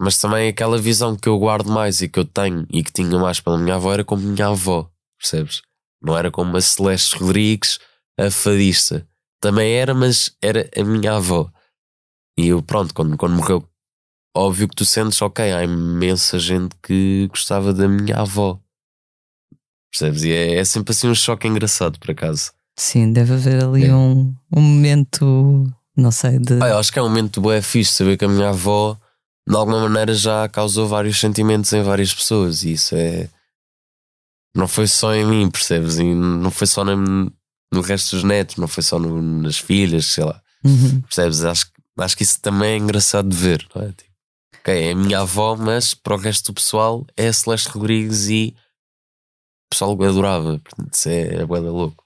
[0.00, 3.18] mas também aquela visão que eu guardo mais e que eu tenho e que tinha
[3.18, 5.60] mais pela minha avó era como minha avó, percebes?
[6.00, 7.80] Não era como a Celeste Rodrigues,
[8.16, 9.04] a fadista.
[9.40, 11.50] Também era, mas era a minha avó.
[12.38, 13.68] E eu, pronto, quando, quando morreu,
[14.36, 18.60] óbvio que tu sentes, ok, há imensa gente que gostava da minha avó.
[19.90, 20.22] Percebes?
[20.22, 22.52] E é, é sempre assim um choque engraçado, por acaso.
[22.78, 23.94] Sim, deve haver ali É.
[23.94, 26.54] um, um momento, não sei, de.
[26.62, 28.96] Ah, eu acho que é um momento bué fixe saber que a minha avó,
[29.48, 32.62] de alguma maneira, já causou vários sentimentos em várias pessoas.
[32.64, 33.28] E isso é.
[34.56, 35.98] Não foi só em mim, percebes?
[35.98, 40.06] E não foi só na- no resto dos netos, não foi só no- nas filhas,
[40.06, 40.42] sei lá.
[40.64, 41.00] Uhum.
[41.02, 41.44] Percebes?
[41.44, 43.88] Acho, que- acho que isso também é engraçado de ver, não é?
[43.92, 44.10] Tipo,
[44.58, 48.28] ok, é a minha avó, mas para o resto do pessoal é a Celeste Rodrigues
[48.28, 50.58] e o pessoal adorava.
[50.58, 52.04] Portanto, isso é, é bué da louco.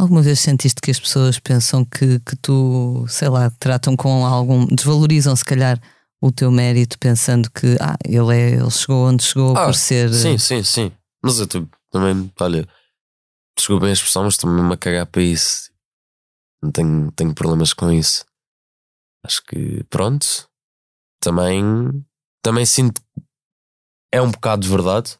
[0.00, 4.64] Alguma vez sentiste que as pessoas pensam que, que tu, sei lá, tratam com algum.
[4.66, 5.78] desvalorizam se calhar
[6.22, 10.12] o teu mérito pensando que ah, ele, é, ele chegou onde chegou Ah, por ser.
[10.14, 10.92] Sim, sim, sim.
[11.22, 12.66] Mas eu tu- também, olha,
[13.56, 15.70] desculpem a expressão, mas estou-me a cagar para isso.
[16.62, 18.24] Não tenho, tenho problemas com isso.
[19.24, 20.26] Acho que, pronto,
[21.20, 21.62] também,
[22.42, 23.02] também sinto.
[24.12, 25.18] É um bocado de verdade,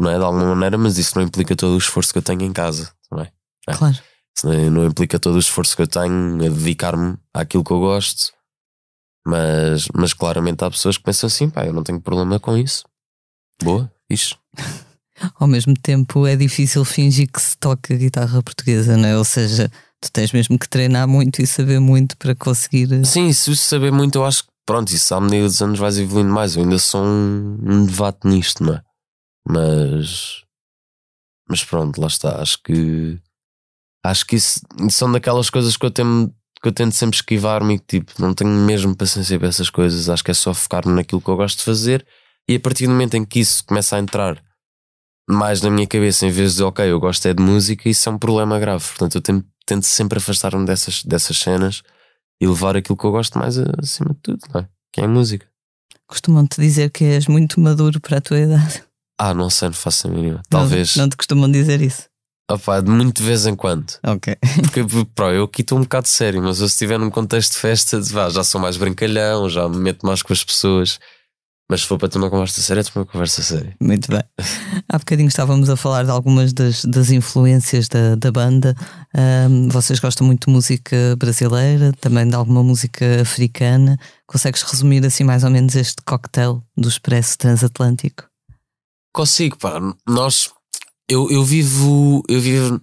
[0.00, 0.16] não é?
[0.18, 2.90] De alguma maneira, mas isso não implica todo o esforço que eu tenho em casa
[3.10, 3.30] também.
[3.66, 3.96] Claro.
[4.36, 8.32] Isso não, implica todo o esforço que eu tenho a dedicar-me àquilo que eu gosto.
[9.26, 12.84] Mas, mas claramente há pessoas que pensam assim, pá, eu não tenho problema com isso.
[13.62, 14.36] Boa, fixe.
[15.38, 19.16] Ao mesmo tempo é difícil fingir que se toca guitarra portuguesa, não é?
[19.16, 19.70] Ou seja,
[20.00, 22.92] tu tens mesmo que treinar muito e saber muito para conseguir.
[22.92, 25.98] eh, Sim, se saber muito, eu acho que pronto, isso à medida dos anos vais
[25.98, 26.56] evoluindo mais.
[26.56, 28.82] Eu ainda sou um, um novato nisto, não é?
[29.48, 30.42] Mas.
[31.48, 32.42] Mas pronto, lá está.
[32.42, 33.18] Acho que.
[34.04, 37.78] Acho que isso são daquelas coisas que eu tento, que eu tento sempre esquivar-me e
[37.78, 40.10] que tipo, não tenho mesmo paciência para essas coisas.
[40.10, 42.06] Acho que é só focar-me naquilo que eu gosto de fazer
[42.48, 44.42] e a partir do momento em que isso começa a entrar
[45.28, 48.12] mais na minha cabeça, em vez de ok, eu gosto é de música, isso é
[48.12, 48.84] um problema grave.
[48.84, 51.82] Portanto, eu tento, tento sempre afastar-me dessas, dessas cenas
[52.40, 54.68] e levar aquilo que eu gosto mais acima de tudo, não é?
[54.92, 55.46] Que é a música.
[56.06, 58.84] Costumam-te dizer que és muito maduro para a tua idade.
[59.18, 60.42] Ah, não sei, não faço a mínima.
[60.50, 60.94] Talvez.
[60.96, 62.04] Não, não te costumam dizer isso.
[62.82, 63.94] De muito de vez em quando.
[64.06, 64.36] Ok.
[64.62, 67.58] Porque, pá, eu aqui estou um bocado sério, mas eu se estiver num contexto de
[67.58, 70.98] festa, vá, já sou mais brincalhão, já me meto mais com as pessoas.
[71.70, 73.74] Mas se for para ter uma conversa séria, é uma conversa séria.
[73.80, 74.22] Muito bem.
[74.86, 78.74] Há bocadinho estávamos a falar de algumas das, das influências da, da banda.
[79.16, 83.96] Ahm, vocês gostam muito de música brasileira, também de alguma música africana.
[84.26, 88.24] Consegues resumir assim mais ou menos este cocktail do Expresso Transatlântico?
[89.14, 89.80] Consigo, pá.
[90.06, 90.50] Nós.
[91.08, 92.22] Eu, eu vivo.
[92.28, 92.80] Eu vivo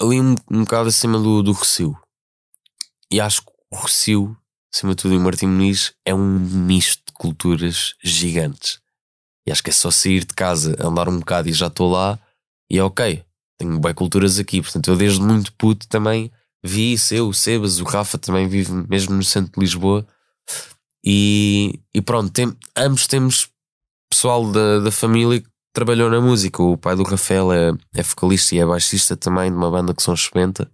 [0.00, 1.96] ali um, um bocado acima do, do Rocio.
[3.10, 4.36] E acho que o Rocio,
[4.74, 8.80] acima de tudo, e o Martim Muniz é um misto de culturas gigantes.
[9.46, 12.18] E acho que é só sair de casa, andar um bocado e já estou lá,
[12.70, 13.24] e é ok.
[13.58, 16.30] Tenho bem culturas aqui, portanto, eu desde muito puto também
[16.62, 17.14] vi isso.
[17.14, 20.06] Eu, o Sebas, o Rafa também vive mesmo no centro de Lisboa.
[21.04, 23.48] E, e pronto, tem, ambos temos
[24.10, 25.42] pessoal da, da família
[25.76, 26.62] trabalhou na música.
[26.62, 30.02] O pai do Rafael é, é vocalista e é baixista também de uma banda que
[30.02, 30.70] são Expenta.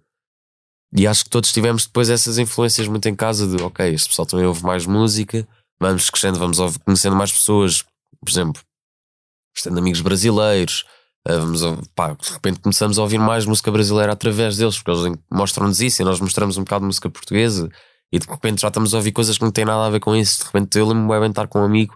[0.95, 4.25] E acho que todos tivemos depois essas influências muito em casa de ok, este pessoal
[4.25, 5.45] também ouve mais música,
[5.81, 7.83] vamos crescendo, vamos conhecendo mais pessoas,
[8.21, 8.61] por exemplo,
[9.61, 10.85] tendo amigos brasileiros,
[11.27, 11.61] eh, vamos,
[11.95, 16.03] pá, de repente começamos a ouvir mais música brasileira através deles, porque eles mostram-nos isso
[16.03, 17.69] e nós mostramos um bocado de música portuguesa
[18.11, 20.15] e de repente já estamos a ouvir coisas que não têm nada a ver com
[20.15, 20.41] isso.
[20.41, 21.95] De repente eu lembro-me bem estar com um amigo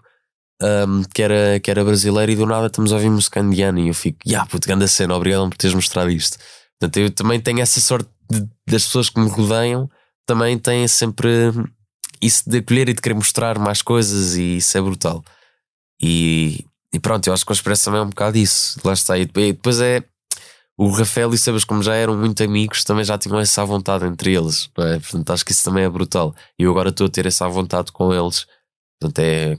[0.62, 3.88] um, que, era, que era brasileiro e do nada estamos a ouvir música indiana e
[3.88, 6.38] eu fico, ya, puto, grande cena, obrigado por teres mostrado isto.
[6.80, 9.88] Portanto, eu também tenho essa sorte de- das pessoas que me rodeiam,
[10.26, 11.28] também têm sempre
[12.20, 15.24] isso de acolher e de querer mostrar mais coisas e isso é brutal.
[16.00, 18.78] E, e pronto, eu acho que o Expresso também é um bocado isso.
[18.84, 19.16] Lá está.
[19.18, 20.02] E depois, é
[20.76, 24.32] o Rafael e Sebas, como já eram muito amigos, também já tinham essa vontade entre
[24.34, 24.98] eles, é?
[25.00, 26.34] Portanto, acho que isso também é brutal.
[26.58, 28.46] E eu agora estou a ter essa vontade com eles.
[29.00, 29.58] Portanto, é.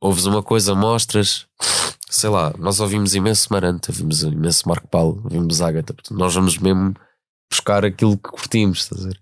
[0.00, 1.46] Ouves uma coisa, mostras,
[2.08, 6.56] sei lá, nós ouvimos imenso Maranta, ouvimos imenso Marco Paulo, ouvimos Ágata, portanto, nós vamos
[6.58, 6.94] mesmo
[7.50, 9.20] buscar aquilo que curtimos, estás a ver?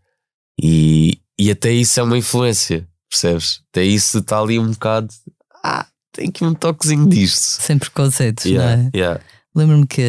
[0.61, 3.63] E, e até isso é uma influência, percebes?
[3.71, 5.09] Até isso está ali um bocado.
[5.65, 7.61] Ah, tem aqui um toquezinho disto.
[7.63, 8.91] Sem preconceitos, Yeah, não é?
[8.95, 9.21] yeah.
[9.55, 10.03] Lembro-me que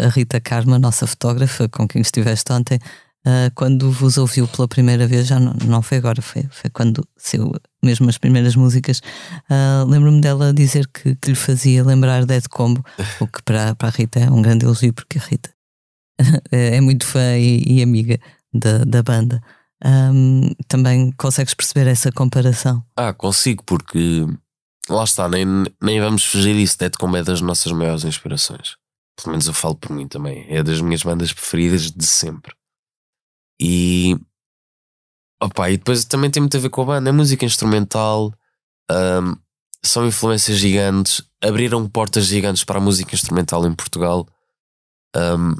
[0.00, 2.78] a, Rita Karma, nossa fotógrafa, com quem estiveste ontem,
[3.26, 7.04] Uh, quando vos ouviu pela primeira vez, já não, não foi agora, foi, foi quando
[7.16, 7.52] saiu
[7.86, 9.00] mesmo as primeiras músicas.
[9.48, 12.84] Uh, Lembro-me dela dizer que, que, lhe fazia lembrar Dead Combo,
[13.20, 15.50] o que para, para a Rita é um grande elogio, porque a Rita
[16.50, 18.18] é muito fã e, e amiga
[18.52, 19.40] da, da banda.
[19.84, 22.82] Um, também consegues perceber essa comparação?
[22.96, 24.26] Ah, consigo, porque
[24.88, 25.46] lá está, nem,
[25.80, 26.78] nem vamos fugir disso.
[26.78, 28.76] Dead Combo é das nossas maiores inspirações.
[29.16, 30.46] Pelo menos eu falo por mim também.
[30.48, 32.54] É das minhas bandas preferidas de sempre.
[33.60, 34.16] E.
[35.42, 37.10] Opa, e depois também tem muito a ver com a banda.
[37.10, 38.32] É música instrumental,
[38.90, 39.36] um,
[39.84, 44.26] são influências gigantes, abriram portas gigantes para a música instrumental em Portugal.
[45.14, 45.54] Um,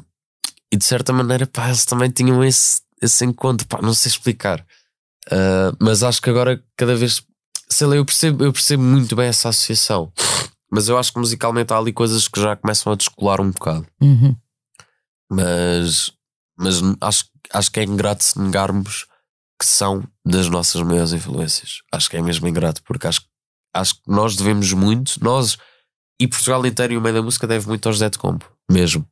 [0.71, 4.65] e de certa maneira, pá, eles também tinham esse, esse encontro, pá, não sei explicar.
[5.27, 7.23] Uh, mas acho que agora cada vez,
[7.69, 10.11] sei lá, eu percebo, eu percebo muito bem essa associação.
[10.71, 13.87] Mas eu acho que musicalmente há ali coisas que já começam a descolar um bocado.
[14.01, 14.35] Uhum.
[15.29, 16.11] Mas,
[16.57, 19.05] mas acho, acho que é ingrato se negarmos
[19.59, 21.81] que são das nossas maiores influências.
[21.91, 23.21] Acho que é mesmo ingrato, porque acho,
[23.73, 25.57] acho que nós devemos muito, nós
[26.19, 28.45] e Portugal inteiro e o meio da música deve muito aos Zé Combo.
[28.69, 29.05] Mesmo.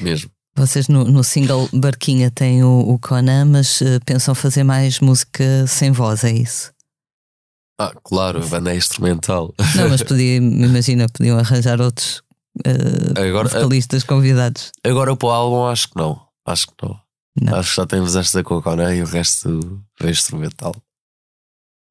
[0.00, 0.30] Mesmo.
[0.56, 5.66] Vocês no, no single Barquinha têm o, o Conan, mas uh, pensam fazer mais música
[5.66, 6.72] sem voz, é isso?
[7.80, 9.54] Ah, claro, a banda é instrumental.
[9.76, 12.22] Não, mas podia, imagina, podiam arranjar outros
[12.66, 14.72] uh, agora, vocalistas convidados.
[14.82, 16.20] Agora para o álbum acho que não.
[16.44, 16.98] Acho que não.
[17.40, 17.54] Não.
[17.54, 20.74] Acho que já temos esta com o Conan e o resto é instrumental.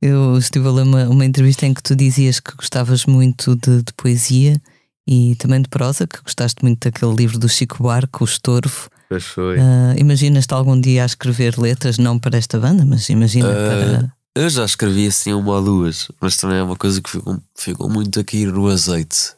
[0.01, 3.81] Eu estive a ler uma, uma entrevista em que tu dizias que gostavas muito de,
[3.81, 4.61] de poesia
[5.07, 8.89] e também de prosa, que gostaste muito daquele livro do Chico Buarque, O Estorvo.
[9.09, 9.57] Pois foi.
[9.57, 14.13] Uh, Imaginas-te algum dia a escrever letras, não para esta banda, mas imagina uh, para.
[14.35, 17.89] Eu já escrevi assim uma ou duas, mas também é uma coisa que ficou, ficou
[17.89, 19.33] muito aqui no azeite.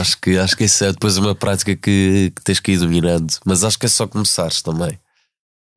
[0.00, 3.34] acho, que, acho que isso é depois uma prática que, que tens que ir dominando,
[3.44, 4.98] mas acho que é só começares também.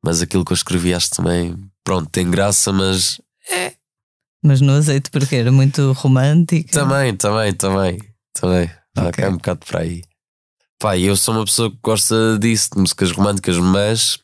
[0.04, 3.18] Mas aquilo que eu escrevi acho também, pronto, tem graça, mas
[3.50, 3.72] é.
[4.42, 6.70] Mas no azeite porque era muito romântico.
[6.70, 7.98] Também, também, também,
[8.34, 8.70] também.
[8.96, 9.24] Ah, okay.
[9.24, 10.02] é um bocado para aí.
[10.78, 14.18] Pá, eu sou uma pessoa que gosta disso, de músicas românticas, mas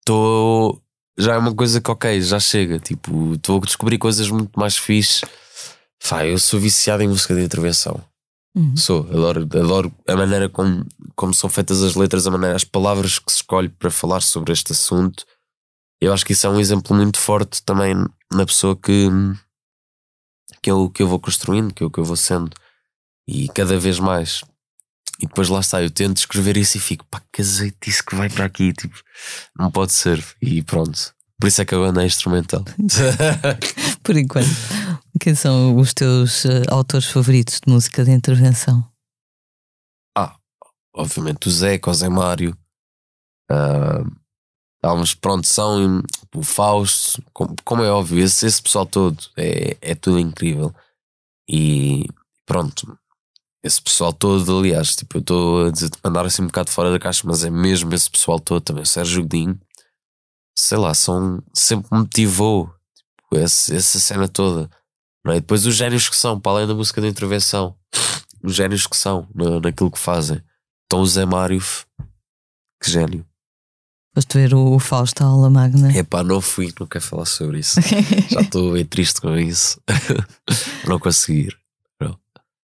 [0.00, 0.82] estou.
[1.18, 2.78] Já é uma coisa que, ok, já chega.
[2.78, 5.22] Tipo, estou a descobrir coisas muito mais fixe.
[6.06, 7.98] Pá, eu sou viciado em música de intervenção.
[8.56, 8.74] Uhum.
[8.74, 13.18] Sou, adoro, adoro a maneira como, como são feitas as letras, a maneira, as palavras
[13.18, 15.26] que se escolhe para falar sobre este assunto.
[16.00, 17.94] Eu acho que isso é um exemplo muito forte também
[18.32, 19.08] na pessoa que,
[20.62, 22.50] que, eu, que eu vou construindo, que eu, que eu vou sendo
[23.28, 24.42] e cada vez mais.
[25.20, 28.14] E depois lá está, eu tento escrever isso e fico, pá, que azeite isso que
[28.14, 28.98] vai para aqui, tipo,
[29.58, 30.22] não pode ser.
[30.40, 31.14] E pronto.
[31.38, 32.64] Por isso é que a banda é instrumental.
[34.02, 34.48] Por enquanto.
[35.20, 38.84] Quem são os teus uh, autores favoritos de música de intervenção?
[40.16, 40.36] Ah,
[40.94, 42.56] obviamente o Zeca, o Zé Mário.
[43.50, 44.10] Uh,
[45.20, 46.02] pronto, são
[46.34, 50.74] o Fausto, como, como é óbvio, esse, esse pessoal todo é, é tudo incrível.
[51.48, 52.06] E
[52.44, 52.98] pronto,
[53.62, 56.98] esse pessoal todo, aliás, tipo, eu estou a dizer, andar assim um bocado fora da
[56.98, 58.82] caixa, mas é mesmo esse pessoal todo também.
[58.82, 59.60] O Sérgio Godinho,
[60.56, 64.70] sei lá, são, sempre motivou tipo, esse, essa cena toda.
[65.26, 65.40] Não é?
[65.40, 67.74] Depois os génios que são, para além da música de intervenção,
[68.44, 70.40] os génios que são na, naquilo que fazem.
[70.86, 71.60] Então o Zé Mário,
[72.80, 73.26] que gênio.
[74.14, 75.92] Foste ver o Fausto à aula magna?
[75.94, 77.80] Epá, não fui, não quero falar sobre isso.
[78.30, 79.80] Já estou bem triste com isso.
[80.86, 81.58] não conseguir.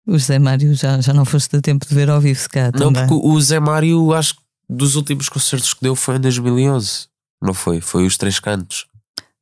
[0.09, 2.71] O Zé Mário já, já não foste a tempo de ver ao vivo, se cá
[2.73, 7.07] Não, porque o Zé Mário, acho que dos últimos concertos que deu foi em 2011.
[7.41, 7.81] Não foi?
[7.81, 8.87] Foi os Três Cantos.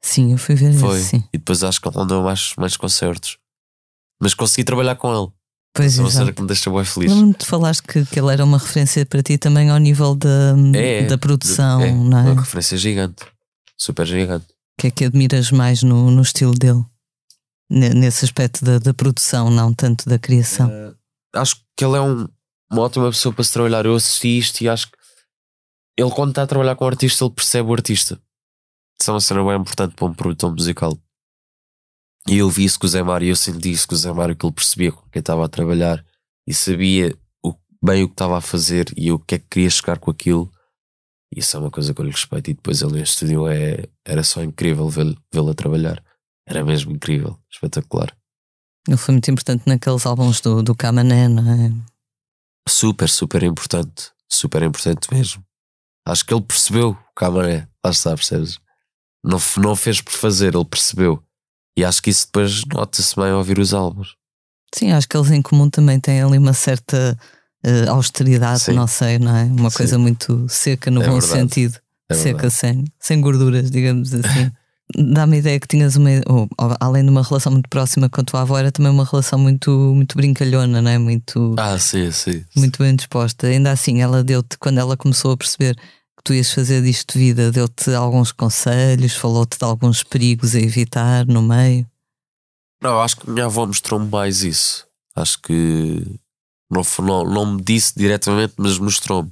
[0.05, 0.99] Sim, eu fui ver foi.
[0.99, 1.23] Esse, sim.
[1.33, 3.39] E depois acho que ele não deu mais, mais concertos.
[4.21, 5.31] Mas consegui trabalhar com ele.
[5.73, 6.01] Pois é.
[6.01, 7.11] Uma cena que me deixa bem feliz.
[7.11, 10.53] Lembro-me de falaste que, que ele era uma referência para ti também ao nível da,
[10.75, 12.31] é, da produção, é, não é?
[12.31, 13.25] Uma referência gigante.
[13.75, 14.45] Super gigante.
[14.45, 16.85] O que é que admiras mais no, no estilo dele?
[17.67, 20.69] nesse aspecto da, da, produção, não tanto da criação.
[20.69, 20.95] Uh,
[21.33, 22.27] acho que ele é um,
[22.71, 23.87] uma ótima pessoa para se trabalhar.
[23.87, 24.97] Eu assisti isto e acho que
[25.97, 28.21] ele, quando está a trabalhar com o artista, ele percebe o artista.
[28.99, 30.97] Isso é uma cena bem importante para um produtor musical.
[32.27, 34.35] E eu vi isso com o Zé Mário, eu senti isso com o Zé Mário,
[34.35, 36.03] que ele percebia com quem estava a trabalhar
[36.47, 39.69] e sabia o, bem o que estava a fazer e o que é que queria
[39.69, 40.51] chegar com aquilo.
[41.35, 42.49] Isso é uma coisa que eu lhe respeito.
[42.49, 46.03] E depois ele no estúdio é, era só incrível vê-lo vê a trabalhar.
[46.47, 48.15] Era mesmo incrível, espetacular.
[48.87, 51.71] Ele foi muito importante naqueles álbuns do, do Camané, não é?
[52.67, 54.11] Super, super importante.
[54.31, 55.43] Super importante mesmo.
[56.07, 57.67] Acho que ele percebeu o Camané.
[57.83, 58.59] Lá está, percebes?
[59.25, 61.21] Não, não fez por fazer, ele percebeu.
[61.77, 64.15] E acho que isso depois nota-se bem ao ouvir os álbuns.
[64.73, 67.17] Sim, acho que eles em comum também têm ali uma certa
[67.65, 68.73] uh, austeridade, Sim.
[68.73, 69.43] não sei, não é?
[69.45, 69.77] Uma Sim.
[69.77, 71.33] coisa muito seca no é bom verdade.
[71.33, 71.79] sentido.
[72.09, 72.53] É seca, verdade.
[72.53, 74.51] sem, sem gorduras, digamos assim.
[75.13, 76.09] Dá-me a ideia que tinhas uma.
[76.27, 76.47] ou,
[76.79, 79.71] além de uma relação muito próxima com a tua avó, era também uma relação muito,
[79.71, 80.97] muito brincalhona, não é?
[80.99, 82.45] Muito, Ah, sim, sim.
[82.55, 83.47] muito bem disposta.
[83.47, 85.75] Ainda assim, ela deu-te, quando ela começou a perceber
[86.25, 91.25] tu ias fazer disto de vida, deu-te alguns conselhos, falou-te de alguns perigos a evitar
[91.27, 91.87] no meio.
[92.81, 94.87] Não, acho que minha avó mostrou-me mais isso.
[95.15, 96.19] Acho que
[96.69, 99.31] não, não, não me disse diretamente, mas mostrou-me.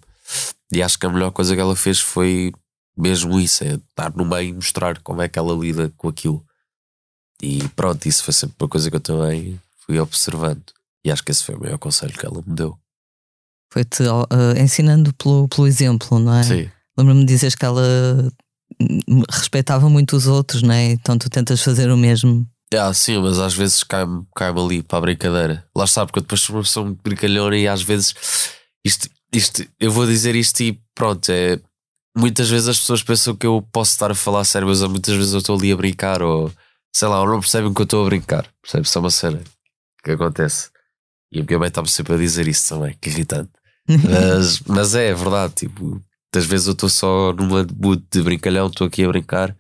[0.71, 2.53] E acho que a melhor coisa que ela fez foi
[2.95, 6.45] mesmo isso: é estar no meio e mostrar como é que ela lida com aquilo.
[7.41, 10.63] E pronto, isso foi sempre uma coisa que eu também fui observando.
[11.03, 12.77] E acho que esse foi o maior conselho que ela me deu.
[13.71, 16.43] Foi-te eh, ensinando pelo, pelo exemplo, não é?
[16.43, 16.71] Sim.
[16.97, 17.83] Lembro-me de dizeres que ela
[19.29, 20.91] respeitava muito os outros, não é?
[20.91, 22.47] Então tu tentas fazer o mesmo.
[22.73, 25.65] Ah, sim, mas às vezes cai-me cai ali para a brincadeira.
[25.75, 28.15] Lá está, porque eu depois sou uma pessoa muito brincalhona e às vezes
[28.83, 31.59] isto, isto, eu vou dizer isto e pronto, é.
[32.15, 35.33] Muitas vezes as pessoas pensam que eu posso estar a falar sério, mas muitas vezes
[35.33, 36.51] eu estou ali a brincar ou
[36.95, 38.47] sei lá, ou não percebem que eu estou a brincar.
[38.61, 38.89] Percebes?
[38.89, 39.41] Isso é uma cena
[40.03, 40.69] que acontece.
[41.31, 43.49] E a minha mãe está-me sempre a dizer isso também, que irritante.
[43.89, 46.01] Mas, mas é, é verdade, tipo,
[46.33, 49.55] muitas vezes eu estou só numa mood de brincalhão, estou aqui a brincar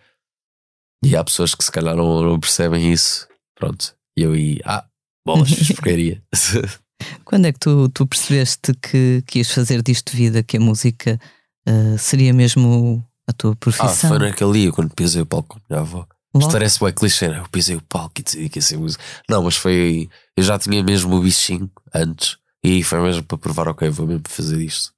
[1.05, 3.27] e há pessoas que se calhar não, não percebem isso.
[3.55, 3.95] Pronto.
[4.17, 4.83] E eu aí, ah,
[5.23, 6.23] bolas, porcaria.
[7.23, 10.59] Quando é que tu, tu percebeste que, que ias fazer disto de vida, que a
[10.59, 11.19] música
[11.65, 14.09] eh, seria mesmo a tua ah, profissão?
[14.09, 16.07] foi naquele dia quando pisei o palco com a minha avó.
[16.35, 17.39] Isto parece bem clichê, né?
[17.39, 19.03] Eu pisei o palco e decidi que ia ser música.
[19.29, 20.09] Não, mas foi aí.
[20.35, 22.37] Eu já tinha mesmo o bichinho antes.
[22.63, 24.92] E foi mesmo para provar, ok, vou mesmo fazer isto.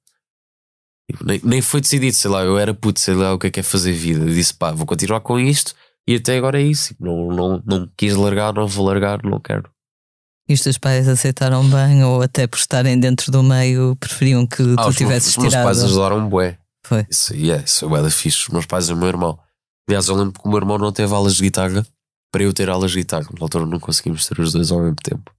[1.10, 3.50] Tipo, nem, nem foi decidido, sei lá, eu era puto, sei lá o que é
[3.50, 4.20] que é fazer vida.
[4.24, 5.74] Eu disse, pá, vou continuar com isto
[6.06, 6.88] e até agora é isso.
[6.88, 9.70] Tipo, Não, não, não quis largar, não vou largar, não quero.
[10.48, 14.62] E os teus pais aceitaram bem ou até por estarem dentro do meio preferiam que
[14.62, 15.64] Ah, tu os, meus- tivesses os meus tirado?
[15.64, 16.58] pais ajudaram bué.
[16.84, 17.04] Foi.
[17.10, 18.42] Isso, yeah, isso é bué da fixe.
[18.42, 19.38] Os meus pais e o meu irmão.
[19.88, 21.84] Aliás, eu lembro que o meu irmão não teve aulas de guitarra
[22.32, 23.28] para eu ter aulas de guitarra.
[23.36, 25.32] Na altura não conseguimos ter os dois ao mesmo tempo.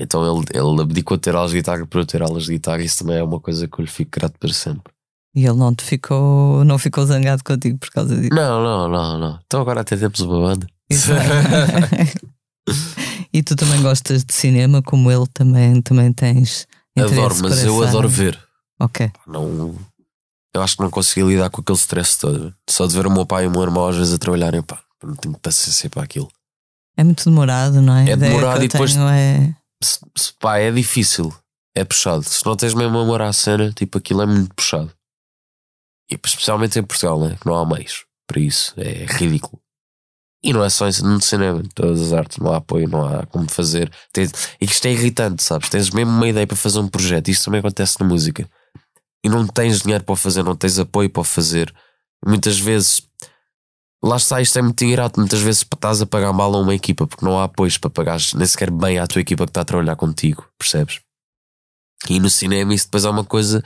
[0.00, 2.82] Então ele, ele abdicou de ter aulas de guitarra para eu ter aulas de guitarra.
[2.82, 4.92] Isso também é uma coisa que eu lhe fico grato para sempre.
[5.34, 8.30] E ele não te ficou, não ficou zangado contigo por causa disso.
[8.32, 9.40] Não, não, não, não.
[9.46, 10.66] Então agora até temos uma banda.
[10.90, 11.20] Exato.
[13.32, 16.66] e tu também gostas de cinema, como ele também, também tens.
[16.98, 18.38] adoro, mas eu essa adoro ver.
[18.80, 19.10] Ok.
[19.26, 19.74] Não,
[20.54, 22.54] eu acho que não consegui lidar com aquele stress todo.
[22.68, 24.80] Só de ver o meu pai e o meu irmão às vezes a trabalharem, pá,
[25.02, 26.28] não tenho paciência para aquilo.
[26.96, 28.10] É muito demorado, não é?
[28.10, 29.54] É demorado e depois- é.
[29.82, 31.32] se, se- pá, é difícil,
[31.76, 32.24] é puxado.
[32.24, 34.90] Se não tens mesmo amor à cena, tipo, aquilo é muito puxado.
[36.10, 37.36] E especialmente em Portugal, né?
[37.40, 39.60] que não há meios para isso, é ridículo.
[40.42, 43.04] E não é só isso no cinema, em todas as artes, não há apoio, não
[43.04, 43.90] há como fazer.
[44.16, 45.68] E isto é irritante, sabes?
[45.68, 48.48] Tens mesmo uma ideia para fazer um projeto, isto também acontece na música.
[49.24, 51.74] E não tens dinheiro para fazer, não tens apoio para fazer.
[52.24, 53.02] Muitas vezes,
[54.02, 55.18] lá está, isto é muito ingrato.
[55.18, 58.18] Muitas vezes estás a pagar mal a uma equipa porque não há apoios para pagar
[58.36, 61.00] nem sequer bem à tua equipa que está a trabalhar contigo, percebes?
[62.08, 63.62] E no cinema isso depois é uma coisa.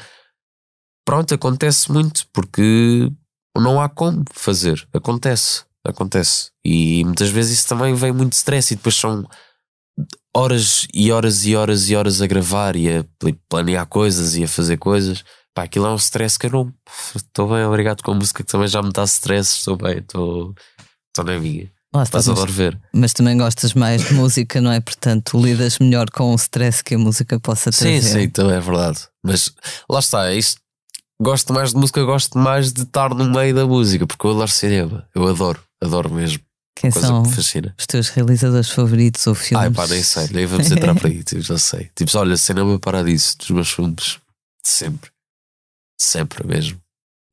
[1.05, 3.11] Pronto, acontece muito porque
[3.57, 4.87] não há como fazer.
[4.93, 6.51] Acontece, acontece.
[6.65, 9.27] E muitas vezes isso também vem muito stress e depois são
[10.35, 14.45] horas e horas e horas e horas a gravar e a pl- planear coisas e
[14.45, 15.25] a fazer coisas.
[15.55, 16.73] Pá, aquilo é um stress que eu não.
[17.15, 19.59] Estou bem, obrigado com a música que também já me dá stress.
[19.59, 20.55] Estou bem, estou
[21.19, 21.71] na minha.
[21.95, 22.81] Lá está, Mas mas, adoro ver.
[22.95, 24.81] mas também gostas mais de música, não é?
[24.81, 28.21] Portanto, lidas melhor com o stress que a música possa Sim, trazer.
[28.23, 29.01] sim, também é verdade.
[29.23, 29.53] Mas
[29.91, 30.62] lá está, é isto.
[31.23, 34.51] Gosto mais de música, gosto mais de estar no meio da música, porque eu adoro
[34.51, 35.09] cinema.
[35.15, 36.41] Eu adoro, adoro mesmo.
[36.75, 37.75] Quem Coisa são que me fascina.
[37.79, 39.69] os teus realizadores favoritos ou filmes?
[39.69, 41.89] Ai pá, nem sei, nem vamos entrar para aí, tipo, já sei.
[41.95, 44.19] Tipo, olha, Cinema Paradiso, dos meus filmes,
[44.65, 45.11] sempre.
[45.97, 46.81] Sempre mesmo.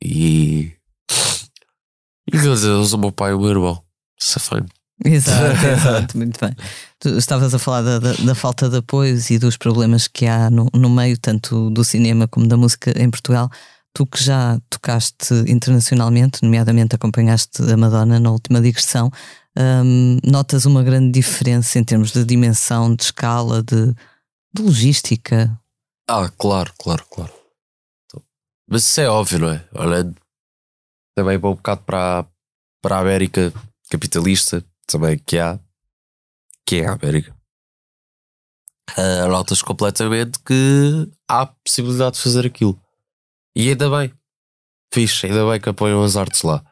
[0.03, 0.71] E.
[2.31, 3.83] E meu Deus, o meu pai e o meu irmão.
[4.19, 4.69] Safame.
[5.03, 6.55] Exato, exato, muito bem.
[6.99, 10.51] Tu estavas a falar da, da, da falta de apoios e dos problemas que há
[10.51, 13.49] no, no meio, tanto do cinema como da música em Portugal.
[13.99, 19.11] Tu que já tocaste internacionalmente, nomeadamente acompanhaste a Madonna na última digressão,
[19.57, 23.93] hum, notas uma grande diferença em termos de dimensão, de escala, de,
[24.53, 25.59] de logística?
[26.09, 27.33] Ah, claro, claro, claro.
[28.69, 29.67] Mas isso é óbvio, não é?
[29.73, 30.15] Olhando
[31.13, 32.25] também para um bocado para,
[32.81, 33.51] para a América
[33.91, 35.59] capitalista, também que há,
[36.65, 37.35] que é a América.
[38.95, 42.81] Ah, notas completamente que há possibilidade de fazer aquilo.
[43.59, 44.13] E ainda bem,
[44.93, 46.63] fixe, ainda bem que apoiam as artes lá.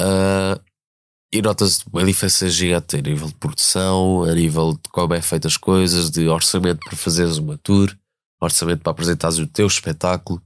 [0.00, 0.60] Ah,
[1.32, 5.46] e notas uma diferença gigante a nível de produção, a nível de como é feito
[5.46, 7.96] as coisas, de orçamento para fazeres uma tour
[8.40, 10.42] orçamento para apresentares o teu espetáculo.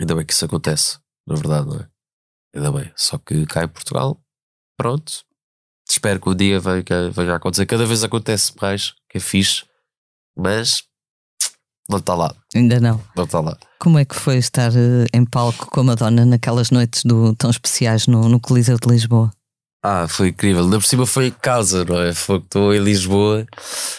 [0.00, 0.98] Ainda bem que isso acontece.
[1.24, 1.88] na verdade, não é?
[2.56, 2.92] Ainda bem.
[2.96, 4.20] Só que cá em Portugal,
[4.76, 5.24] pronto.
[5.88, 6.82] Espero que um dia venha,
[7.12, 7.66] venha a acontecer.
[7.66, 9.64] Cada vez acontece mais, que é fixe,
[10.36, 10.82] mas
[11.88, 12.34] não está lá.
[12.54, 13.00] Ainda não.
[13.16, 13.56] Não está lá.
[13.78, 17.50] Como é que foi estar eh, em palco com a Madonna naquelas noites do, tão
[17.50, 19.30] especiais no, no Coliseu de Lisboa?
[19.82, 20.64] Ah, foi incrível.
[20.64, 22.14] Ainda por cima foi casa, não é?
[22.14, 23.46] Foi que estou em Lisboa,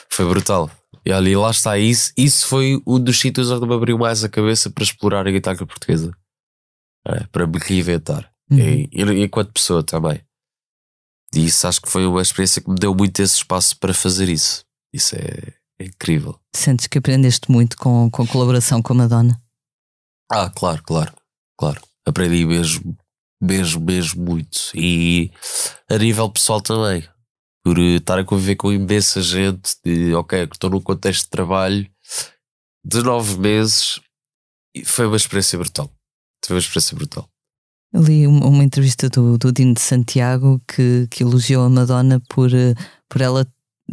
[0.10, 0.70] foi brutal.
[1.06, 2.12] E olha, e lá está isso.
[2.18, 5.64] Isso foi um dos sítios onde me abriu mais a cabeça para explorar a guitarra
[5.64, 6.12] portuguesa,
[7.08, 7.26] é?
[7.32, 8.32] para me reinventar.
[8.50, 8.58] Uhum.
[8.58, 10.20] E, e enquanto pessoa também.
[11.36, 14.28] E isso acho que foi uma experiência que me deu muito esse espaço para fazer
[14.28, 14.66] isso.
[14.92, 16.40] Isso é, é incrível.
[16.56, 19.42] Sentes que aprendeste muito com, com a colaboração com a Madonna?
[20.32, 21.14] Ah, claro, claro,
[21.58, 21.82] claro.
[22.06, 22.98] Aprendi mesmo,
[23.42, 24.72] mesmo, mesmo muito.
[24.74, 25.32] E
[25.90, 27.08] a nível pessoal também.
[27.64, 31.90] Por estar a conviver com imensa gente, de ok, que estou num contexto de trabalho
[32.86, 34.00] de nove meses,
[34.76, 35.90] e foi uma experiência brutal.
[36.46, 37.28] Foi uma experiência brutal.
[37.94, 42.54] li uma, uma entrevista do, do Dino de Santiago que, que elogiou a Madonna por,
[42.54, 42.76] eh,
[43.10, 43.48] por ela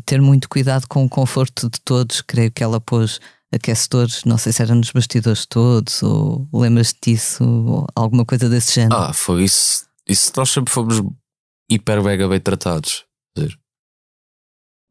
[0.04, 2.20] ter muito cuidado com o conforto de todos.
[2.20, 3.20] Creio que ela pôs
[3.54, 8.74] aquecedores, não sei se era nos bastidores todos, ou lembras-te disso, ou alguma coisa desse
[8.74, 9.00] género.
[9.00, 9.86] Ah, foi isso.
[10.08, 11.02] Isso nós sempre fomos
[11.70, 13.04] hiper mega bem tratados.
[13.36, 13.56] Dizer,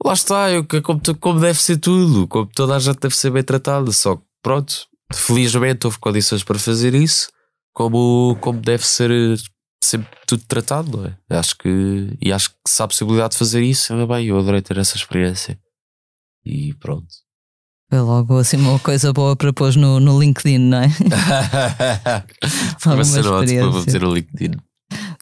[0.03, 3.43] Lá está, eu, como, como deve ser tudo, como toda a gente deve ser bem
[3.43, 3.91] tratada.
[3.91, 7.29] Só que pronto, felizmente houve condições para fazer isso,
[7.73, 9.11] como, como deve ser
[9.83, 11.37] sempre tudo tratado, não é?
[11.37, 14.37] Acho que, e acho que se há a possibilidade de fazer isso, ainda bem, eu
[14.39, 15.59] adorei ter essa experiência.
[16.45, 17.07] E pronto.
[17.89, 20.87] Foi logo assim uma coisa boa para pôr no, no LinkedIn, não é?
[22.85, 24.51] Vai ser ótimo para meter no LinkedIn.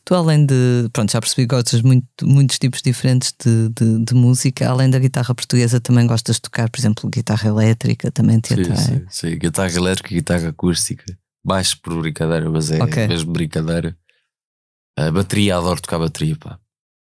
[0.06, 0.90] Tu, além de.
[0.94, 4.68] Pronto, já percebi que gostas muito, muitos tipos diferentes de, de, de música.
[4.70, 8.62] Além da guitarra portuguesa, também gostas de tocar, por exemplo, guitarra elétrica, também te Sim,
[8.62, 8.78] atrai.
[8.78, 9.38] sim, sim.
[9.38, 11.06] Guitarra elétrica e guitarra acústica.
[11.44, 13.08] Mais por brincadeira, mas é Ok.
[13.08, 13.96] mesmo brincadeira.
[15.00, 16.60] A bateria, adoro tocar bateria, pá.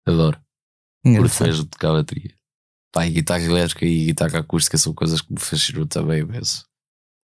[0.06, 0.38] Adoro.
[1.06, 1.48] Engraçado.
[1.48, 2.36] mesmo tocar bateria.
[2.91, 6.66] Pá, e guitarra elétrica e guitarra acústica são coisas que me fascinam também imenso.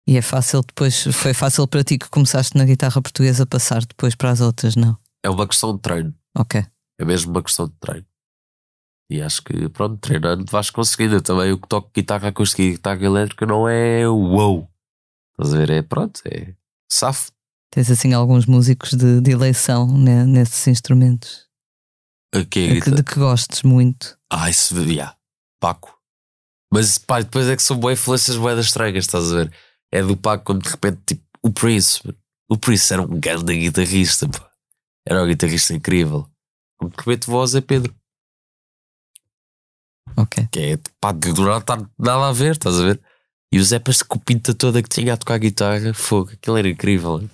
[0.09, 4.17] E é fácil depois, foi fácil para ti que começaste na guitarra portuguesa passar depois
[4.17, 4.99] para as outras, não?
[5.25, 6.13] É uma questão de treino.
[6.37, 6.65] Ok.
[6.99, 8.07] É mesmo uma questão de treino.
[9.09, 11.23] E acho que, pronto, treinando vais conseguindo.
[11.23, 14.69] Também o que toco guitarra acústica e guitarra elétrica não é uou.
[15.33, 15.71] Estás a ver?
[15.71, 16.55] É pronto, é
[16.91, 17.36] safo.
[17.71, 21.47] Tens assim alguns músicos de, de eleição né, nesses instrumentos
[22.51, 22.97] que- guitarra.
[22.97, 24.17] de que gostes muito.
[24.33, 25.17] Ah, isso, yeah,
[25.61, 25.97] Paco.
[26.73, 29.53] Mas pá, depois é que são boas influências boedas estranhas, estás a ver?
[29.93, 32.01] É do Paco quando de repente, tipo, o Prince.
[32.05, 32.19] mano.
[32.49, 34.51] O Prince era um grande guitarrista, pá.
[35.07, 36.29] Era um guitarrista incrível.
[36.79, 37.95] Como de repente voz é Pedro.
[40.17, 40.49] Ok.
[40.51, 43.01] Que é, pá, de nada está nada a ver, estás a ver?
[43.53, 47.29] E o Zé a pinta toda que tinha a tocar guitarra, fogo, aquilo era incrível.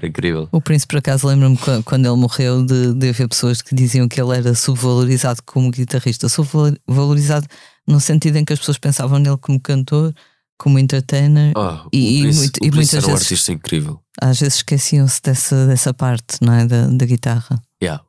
[0.00, 0.48] Era incrível.
[0.50, 4.08] O Prince, por acaso, lembro-me qu- quando ele morreu de, de haver pessoas que diziam
[4.08, 6.26] que ele era subvalorizado como guitarrista.
[6.26, 7.46] Subvalorizado
[7.86, 10.14] no sentido em que as pessoas pensavam nele como cantor,
[10.58, 11.52] como entertainer.
[11.54, 14.00] Ah, E- o e Prince, muito- o e Prince muitas era um vezes- artista incrível.
[14.22, 16.66] Às vezes esqueciam-se dessa, dessa parte, não é?
[16.66, 17.60] Da, da guitarra.
[17.82, 18.02] Yeah.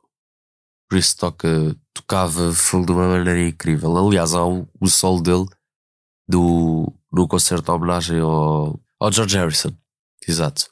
[0.88, 3.96] Por isso toca, tocava de uma maneira incrível.
[3.96, 5.46] Aliás, há um, o solo dele
[6.28, 9.72] do, no concerto de homenagem ao, ao George Harrison.
[10.26, 10.66] Exato.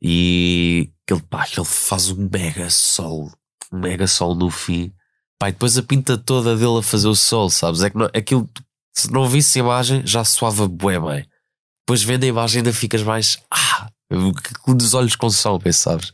[0.00, 3.30] E ele, pá, ele faz um mega sol.
[3.72, 4.92] Um mega sol no fim.
[5.38, 7.82] Pá, e depois a pinta toda dele a fazer o sol, sabes?
[7.82, 8.48] É que não, aquilo,
[8.94, 11.28] se não visse a imagem, já soava bué bem.
[11.86, 13.38] Depois vendo a imagem ainda ficas mais.
[13.50, 13.88] Ah!
[14.66, 16.12] Dos olhos consomem, sabes?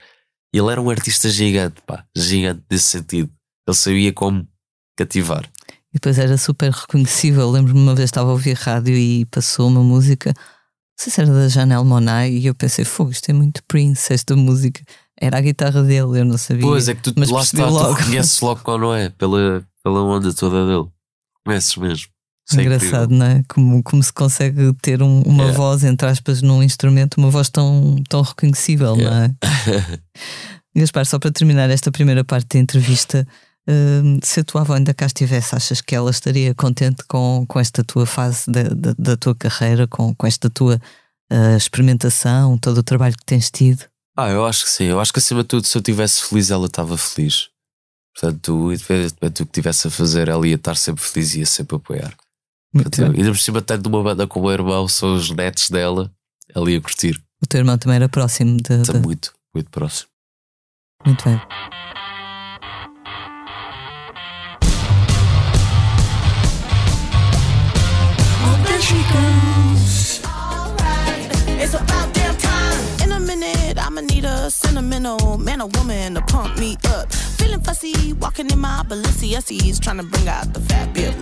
[0.52, 3.32] Ele era um artista gigante, pá, gigante nesse sentido.
[3.66, 4.46] Ele sabia como
[4.96, 5.50] cativar.
[5.90, 7.50] E depois era super reconhecível.
[7.50, 10.34] Lembro-me uma vez estava a ouvir rádio e passou uma música,
[10.96, 14.34] sei se era da Janelle Monáe, e eu pensei, fogo, isto é muito Prince, esta
[14.36, 14.82] música.
[15.20, 16.62] Era a guitarra dele, eu não sabia.
[16.62, 17.94] Pois é que tu mas lá está, logo.
[17.94, 20.88] tu reconheces logo qual não é, pela, pela onda toda dele.
[21.46, 22.06] Conheces mesmo.
[22.46, 23.18] Isso é Engraçado, incrível.
[23.18, 23.42] não é?
[23.48, 25.56] Como, como se consegue ter um- uma Yeah.
[25.58, 29.34] voz, entre aspas, num instrumento, uma voz tão, tão reconhecível, não é?
[30.76, 33.26] Gaspar, só para terminar esta primeira parte da entrevista,
[33.68, 37.60] hum, se a tua avó ainda cá estivesse, achas que ela estaria contente com, com
[37.60, 40.80] esta tua fase da, da, da tua carreira, com, com esta tua
[41.30, 43.84] ah, experimentação, todo o trabalho que tens tido?
[44.16, 44.84] Ah, eu acho que sim.
[44.84, 47.48] Eu acho que acima de tudo, se eu estivesse feliz, ela estava feliz.
[48.14, 51.76] Portanto, independentemente do que estivesse a fazer, ela ia estar sempre feliz e ia sempre
[51.76, 52.14] apoiar.
[52.72, 53.20] Portanto, bem.
[53.20, 56.12] ainda por cima, tendo uma banda com o irmão, são os netos dela,
[56.54, 57.20] ela ia curtir.
[57.42, 58.80] O teu irmão também era próximo de.
[58.80, 60.08] Está de- muito, muito próximo.
[61.04, 61.40] Muito bem.
[68.86, 70.20] She goes.
[71.62, 72.80] It's about damn time.
[73.02, 77.12] In a minute, I'ma need a sentimental, man or woman to pump me up.
[77.38, 80.60] Feeling fussy, walking in my Balenciennes, trying to bring out the
[80.94, 81.14] bit.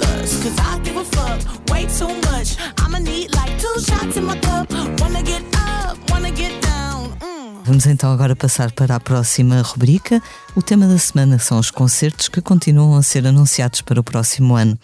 [0.42, 1.38] Cause I give a fuck
[1.70, 2.48] way too much.
[2.78, 4.66] I'ma need like two shots in my cup.
[5.00, 7.10] Wanna get up, wanna get down.
[7.20, 7.41] Mm.
[7.64, 10.20] Vamos então agora passar para a próxima rubrica.
[10.56, 14.56] O tema da semana são os concertos que continuam a ser anunciados para o próximo
[14.56, 14.76] ano.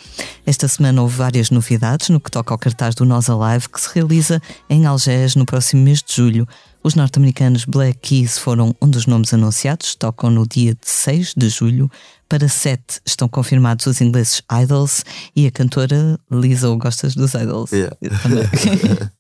[0.47, 3.93] Esta semana houve várias novidades no que toca ao cartaz do Nós Alive, que se
[3.93, 6.47] realiza em Algés no próximo mês de julho.
[6.83, 11.91] Os norte-americanos Black Keys foram um dos nomes anunciados, tocam no dia 6 de julho.
[12.29, 15.05] Para 7 estão confirmados os ingleses Idols
[15.35, 16.77] e a cantora Lizzo.
[16.77, 17.73] Gostas dos Idols?
[17.73, 17.97] Yeah.
[18.01, 19.11] Eu também.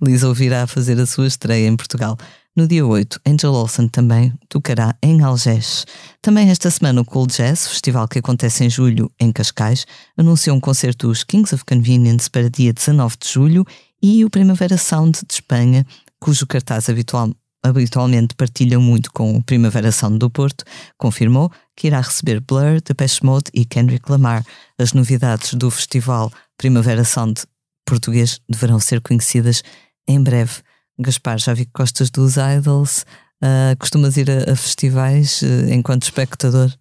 [0.02, 2.16] Lizzo virá fazer a sua estreia em Portugal.
[2.56, 5.84] No dia 8, Angel Olsen também tocará em Algés.
[6.22, 9.84] Também esta semana o Cool Jazz, festival que acontece em julho em Cascais,
[10.16, 13.66] anunciou um concerto dos Kings of Convenience para dia 19 de julho
[14.00, 15.84] e o Primavera Sound de Espanha,
[16.20, 20.64] cujo cartaz habitual, habitualmente partilha muito com o Primavera Sound do Porto,
[20.96, 24.46] confirmou que irá receber Blur, Depeche Mode e Kendrick Lamar.
[24.78, 27.42] As novidades do festival Primavera Sound
[27.84, 29.64] português deverão ser conhecidas
[30.06, 30.62] em breve.
[30.98, 33.04] Gaspar, já vi que gostas dos Idols,
[33.42, 36.72] ah, costumas ir a, a festivais eh, enquanto espectador?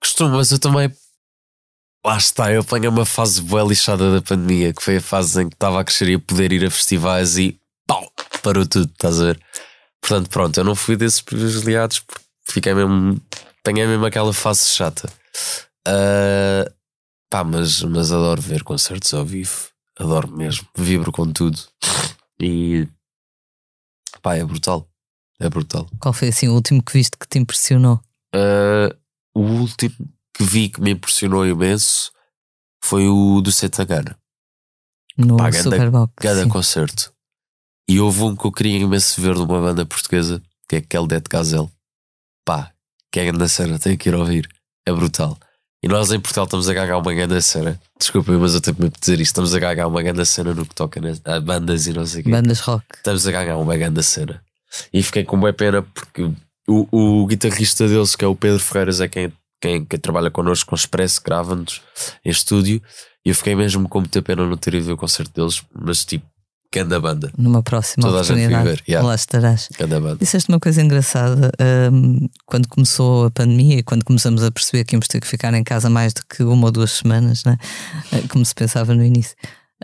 [0.00, 0.88] Costumo, mas eu também.
[2.06, 5.48] Lá está, eu apanhei uma fase boa lixada da pandemia, que foi a fase em
[5.48, 8.10] que estava a crescer e a poder ir a festivais e pau,
[8.42, 9.40] parou tudo, estás a ver?
[10.00, 13.20] Portanto, pronto, eu não fui desses privilegiados porque fiquei mesmo.
[13.60, 15.12] apanhei mesmo aquela fase chata.
[15.86, 16.70] Ah,
[17.28, 19.68] pá, mas, mas adoro ver concertos ao vivo,
[19.98, 21.58] adoro mesmo, vibro com tudo
[22.40, 22.86] e
[24.20, 24.88] pá, é brutal,
[25.38, 25.88] é brutal.
[25.98, 28.00] Qual foi assim o último que viste que te impressionou?
[28.34, 28.94] Uh,
[29.34, 29.96] o último
[30.34, 32.12] que vi que me impressionou imenso
[32.82, 34.16] foi o do Setagana.
[35.16, 36.14] No Pá, Superbox?
[36.16, 37.12] Cada concerto.
[37.88, 41.06] E houve um que eu queria imenso ver de uma banda portuguesa, que é aquele
[41.08, 41.68] Dead Gazelle.
[42.44, 42.72] Pá,
[43.12, 44.48] que é grande cena, tenho que ir ouvir.
[44.86, 45.36] É brutal.
[45.82, 47.80] E nós em Portugal estamos a gagar uma grande cena.
[47.98, 49.30] Desculpa, mas eu tenho mesmo de dizer isto.
[49.32, 52.24] Estamos a gagar uma grande cena no que toca a bandas e não sei o
[52.24, 52.30] quê.
[52.30, 52.84] Bandas rock.
[52.96, 54.42] Estamos a ganhar uma grande cena.
[54.92, 56.30] E fiquei com boa pena porque
[56.68, 56.86] o,
[57.22, 60.76] o guitarrista deles, que é o Pedro Ferreiras, é quem, quem, quem trabalha connosco com
[60.76, 61.80] Expresso, grava-nos
[62.24, 62.82] em estúdio.
[63.24, 66.04] E eu fiquei mesmo com muita pena não ter ido ver o concerto deles, mas
[66.04, 66.26] tipo,
[66.72, 67.32] grande banda.
[67.36, 68.64] Numa próxima Toda oportunidade.
[68.64, 69.06] ver, yeah.
[69.06, 69.68] Lá estarás.
[69.76, 70.16] Grande banda.
[70.16, 71.50] Disseste uma coisa engraçada
[71.92, 75.52] hum, quando começou a pandemia e quando começamos a perceber que íamos ter que ficar
[75.54, 77.56] em casa mais do que uma ou duas semanas, né?
[78.12, 79.34] Eh, como se pensava no início.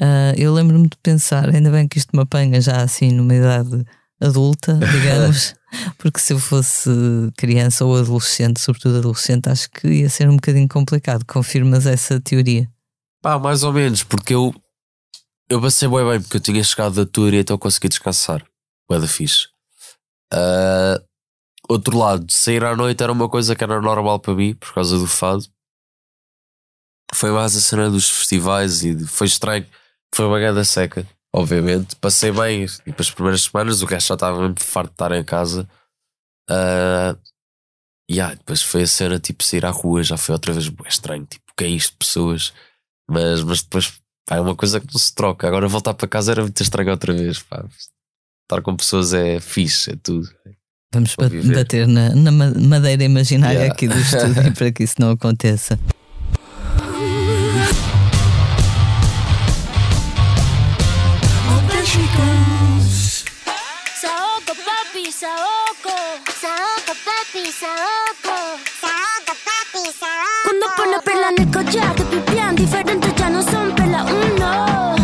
[0.01, 3.85] Ah, eu lembro-me de pensar, ainda bem que isto me apanha já assim numa idade
[4.21, 5.55] adulta, digamos,
[5.99, 6.91] porque se eu fosse
[7.37, 11.25] criança ou adolescente, sobretudo adolescente, acho que ia ser um bocadinho complicado.
[11.27, 12.69] Confirmas essa teoria?
[13.23, 14.55] Pá, mais ou menos, porque eu
[15.49, 18.45] eu passei bem bem, porque eu tinha chegado da tour e então consegui descansar.
[18.89, 19.49] Bué da fixe.
[20.33, 21.01] Ah,
[21.69, 24.99] outro lado, sair à noite era uma coisa que era normal para mim, por causa
[24.99, 25.45] do fado.
[27.15, 29.67] Foi mais a cena dos festivais e foi estranho.
[30.15, 31.97] Foi uma grande seca, obviamente.
[31.97, 35.25] Passei bem para as primeiras semanas, o resto já estava mesmo farto de estar em
[35.25, 35.69] casa.
[36.51, 37.17] Ah,
[38.09, 40.89] e ah, depois foi a cena tipo sair à rua, já foi outra vez bué
[40.89, 42.53] estranho, tipo, o que é isto, pessoas?
[43.09, 45.47] Mas, mas depois pá, é uma coisa que não se troca.
[45.47, 47.39] Agora voltar para casa era muito estranho outra vez.
[47.43, 47.65] Pá.
[48.45, 50.29] Estar com pessoas é fixe, é tudo.
[50.95, 51.15] Vamos
[51.55, 53.75] bater na, na ma- madeira imaginária Yeah.
[53.75, 55.79] aqui do estúdio para que isso não aconteça.
[70.45, 74.97] Cuando pone perla en el collar, te pipián diferentes ya no son perla uno.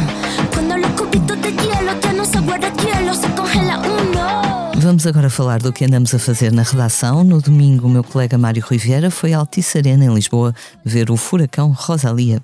[0.78, 4.72] Los cubitos de hielo no se guarda hielo, se congela uno.
[4.80, 7.22] Vamos agora falar do que andamos a fazer na redação.
[7.24, 11.10] No domingo, o meu colega Mário Rui Vieira foi à Altice Arena, em Lisboa, ver
[11.10, 12.42] o furacão Rosalia.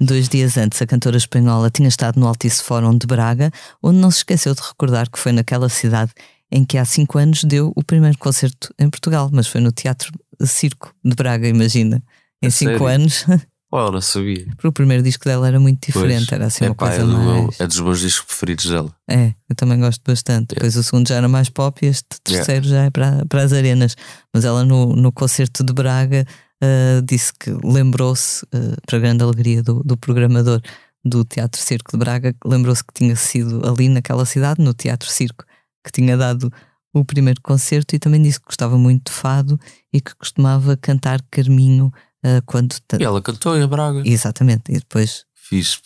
[0.00, 3.50] Dois dias antes, a cantora espanhola tinha estado no Altice Fórum de Braga,
[3.82, 6.12] onde não se esqueceu de recordar que foi naquela cidade
[6.52, 10.12] em que há cinco anos deu o primeiro concerto em Portugal, mas foi no Teatro
[10.44, 12.02] Circo de Braga, imagina.
[12.42, 12.86] Em A cinco sério?
[12.86, 13.24] anos,
[13.72, 14.46] Uau, não sabia.
[14.54, 16.32] porque o primeiro disco dela era muito diferente, Pois.
[16.32, 17.60] era assim é, uma pá, coisa é, do mais.
[17.60, 18.94] é dos meus discos preferidos dela.
[19.10, 20.54] É, eu também gosto bastante.
[20.54, 23.52] Depois o segundo já era mais pop e este terceiro já é para, para as
[23.52, 23.96] arenas.
[24.32, 26.24] Mas ela no, no concerto de Braga
[26.62, 30.60] ah, disse que lembrou-se, ah, para grande alegria do, do programador
[31.04, 35.44] do Teatro Circo de Braga, lembrou-se que tinha sido ali naquela cidade, no Teatro Circo,
[35.84, 36.52] que tinha dado
[36.92, 39.60] o primeiro concerto e também disse que gostava muito de fado
[39.92, 41.92] e que costumava cantar Carminho
[42.26, 42.74] ah, quando.
[42.98, 44.02] E ela cantou em Braga.
[44.04, 45.24] Exatamente, e depois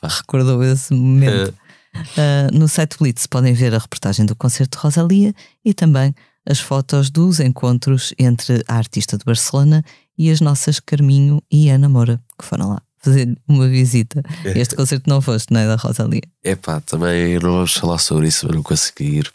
[0.00, 0.08] pá.
[0.08, 1.54] recordou esse momento.
[1.94, 5.34] Uh, no site Blitz podem ver a reportagem do concerto de Rosalia
[5.64, 6.14] e também
[6.46, 9.84] as fotos dos encontros entre a artista de Barcelona
[10.16, 14.22] e as nossas Carminho e Ana Moura, que foram lá fazer uma visita.
[14.44, 15.66] Este concerto não foste, não é?
[15.66, 16.22] Da Rosalia.
[16.42, 19.32] É pá, também não vamos falar sobre isso, mas não consegui ir.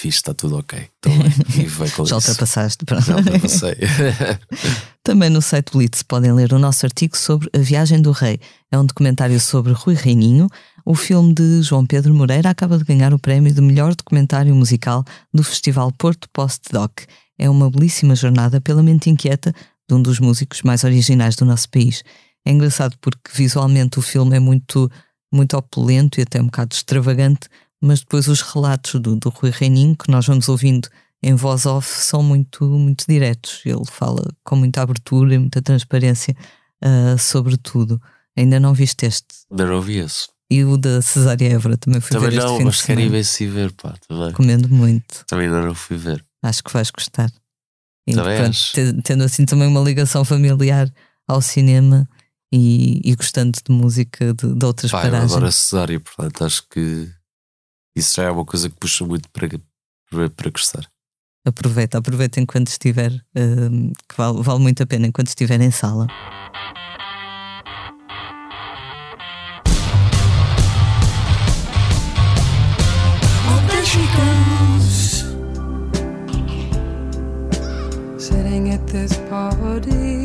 [0.00, 0.78] Fixe, está tudo ok.
[0.78, 1.64] Estou bem.
[1.64, 2.30] E vai com Já isso.
[2.30, 2.84] ultrapassaste.
[2.86, 3.04] pronto.
[3.04, 3.76] Já ultrapassei.
[5.04, 8.40] Também no site Blitz podem ler o nosso artigo sobre A Viagem do Rei.
[8.72, 10.48] É um documentário sobre Rui Reininho.
[10.86, 15.04] O filme de João Pedro Moreira acaba de ganhar o prémio de melhor documentário musical
[15.34, 17.04] do Festival Porto Postdoc.
[17.38, 19.52] É uma belíssima jornada pela mente inquieta
[19.88, 22.02] de um dos músicos mais originais do nosso país.
[22.46, 24.90] É engraçado porque visualmente o filme é muito,
[25.30, 27.48] muito opulento e até um bocado extravagante,
[27.80, 30.88] mas depois os relatos do, do Rui Reininho, que nós vamos ouvindo
[31.22, 33.62] em voz off, são muito, muito diretos.
[33.64, 36.34] Ele fala com muita abertura e muita transparência
[36.82, 38.00] ah, sobre tudo.
[38.36, 39.26] Ainda não viste este.
[39.50, 40.28] Ainda não ouvi esse.
[40.50, 43.24] E o da Cesária Évora também fui Também ver este não, mas quero ir ver
[43.24, 43.94] se ver, pá.
[44.08, 44.28] Também.
[44.28, 45.24] Recomendo muito.
[45.26, 46.24] Também ainda não fui ver.
[46.42, 47.30] Acho que vais gostar.
[48.06, 50.92] E, Também pronto, tendo assim também uma ligação familiar
[51.28, 52.08] ao cinema
[52.52, 55.30] e, e gostando de música de, de outras eu paragens.
[55.32, 57.08] adoro a cesárea, portanto acho que
[57.94, 59.48] isso já é uma coisa que puxa muito para,
[60.10, 60.86] para, para gostar.
[61.44, 66.06] Aproveita, aproveita enquanto estiver, hum, que vale, vale muito a pena enquanto estiver em sala.
[78.18, 80.19] Sitting at this party,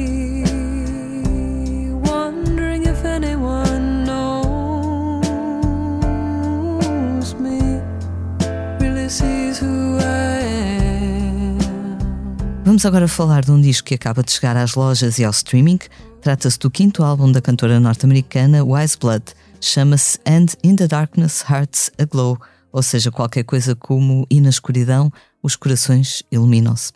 [12.75, 15.79] Vamos agora falar de um disco que acaba de chegar às lojas e ao streaming.
[16.19, 19.23] Trata-se do quinto álbum da cantora norte-americana Wise Blood.
[19.61, 22.37] Chama-se And in the Darkness Hearts Aglow,
[22.73, 25.09] ou seja, qualquer coisa como E na escuridão
[25.41, 26.91] os corações iluminam-se.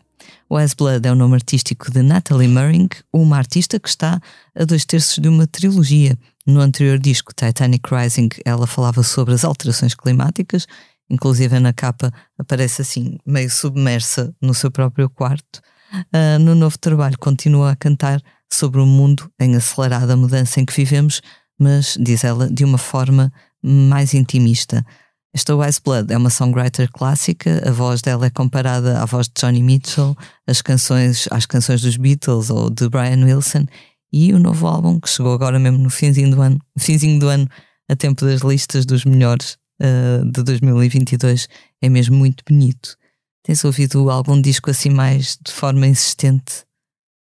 [0.52, 4.20] Wise Blood é o nome artístico de Natalie Merring, uma artista que está
[4.54, 6.14] a dois terços de uma trilogia.
[6.46, 10.66] No anterior disco, Titanic Rising, ela falava sobre as alterações climáticas,
[11.08, 15.62] inclusive na capa aparece assim, meio submersa no seu próprio quarto.
[16.12, 18.22] Ah, no novo trabalho, continua a cantar
[18.52, 21.20] sobre o mundo em acelerada mudança em que vivemos,
[21.58, 23.32] mas, diz ela, de uma forma
[23.62, 24.84] mais intimista.
[25.32, 29.40] Esta Wise Blood é uma songwriter clássica, a voz dela é comparada à voz de
[29.40, 30.16] Johnny Mitchell,
[30.46, 33.66] as canções, às canções dos Beatles ou de Brian Wilson,
[34.12, 37.48] e o novo álbum, que chegou agora mesmo no finzinho do ano, finzinho do ano
[37.88, 41.48] a tempo das listas dos melhores ah, de 2022,
[41.80, 42.96] é mesmo muito bonito.
[43.50, 46.64] Tens ouvido algum disco assim mais de forma insistente?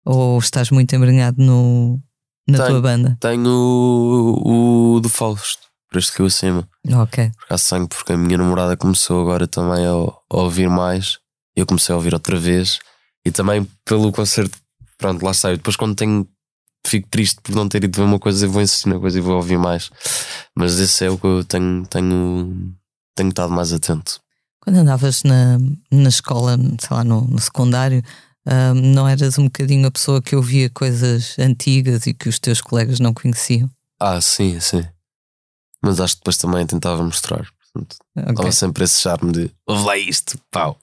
[0.04, 2.02] Ou estás muito embrenhado no,
[2.48, 2.68] na Tenho.
[2.70, 3.16] tua banda?
[3.20, 6.68] Tenho o, o do Fausto, por este que eu acima.
[6.94, 7.30] Ok.
[7.48, 11.16] Por sangue, porque a minha namorada começou agora também a, a ouvir mais.
[11.54, 12.80] Eu comecei a ouvir outra vez.
[13.24, 14.58] E também pelo concerto,
[14.98, 15.30] pronto, lá.
[15.44, 16.26] Eu depois quando tenho,
[16.84, 19.22] fico triste por não ter ido ver uma coisa, eu vou insistir na coisa e
[19.22, 19.92] vou ouvir mais.
[20.56, 22.74] Mas esse é o que eu tenho, tenho,
[23.14, 24.25] tenho estado mais atento.
[24.66, 25.58] Quando andavas na,
[25.92, 28.02] na escola, sei lá, no, no secundário,
[28.44, 32.60] ah, não eras um bocadinho a pessoa que ouvia coisas antigas e que os teus
[32.60, 33.70] colegas não conheciam?
[34.00, 34.82] Ah, sim, sim.
[35.80, 37.46] Mas acho que depois também tentava mostrar.
[37.72, 38.34] Portanto, Ok.
[38.34, 40.76] Dava sempre esse charme de ouve lá isto, pau.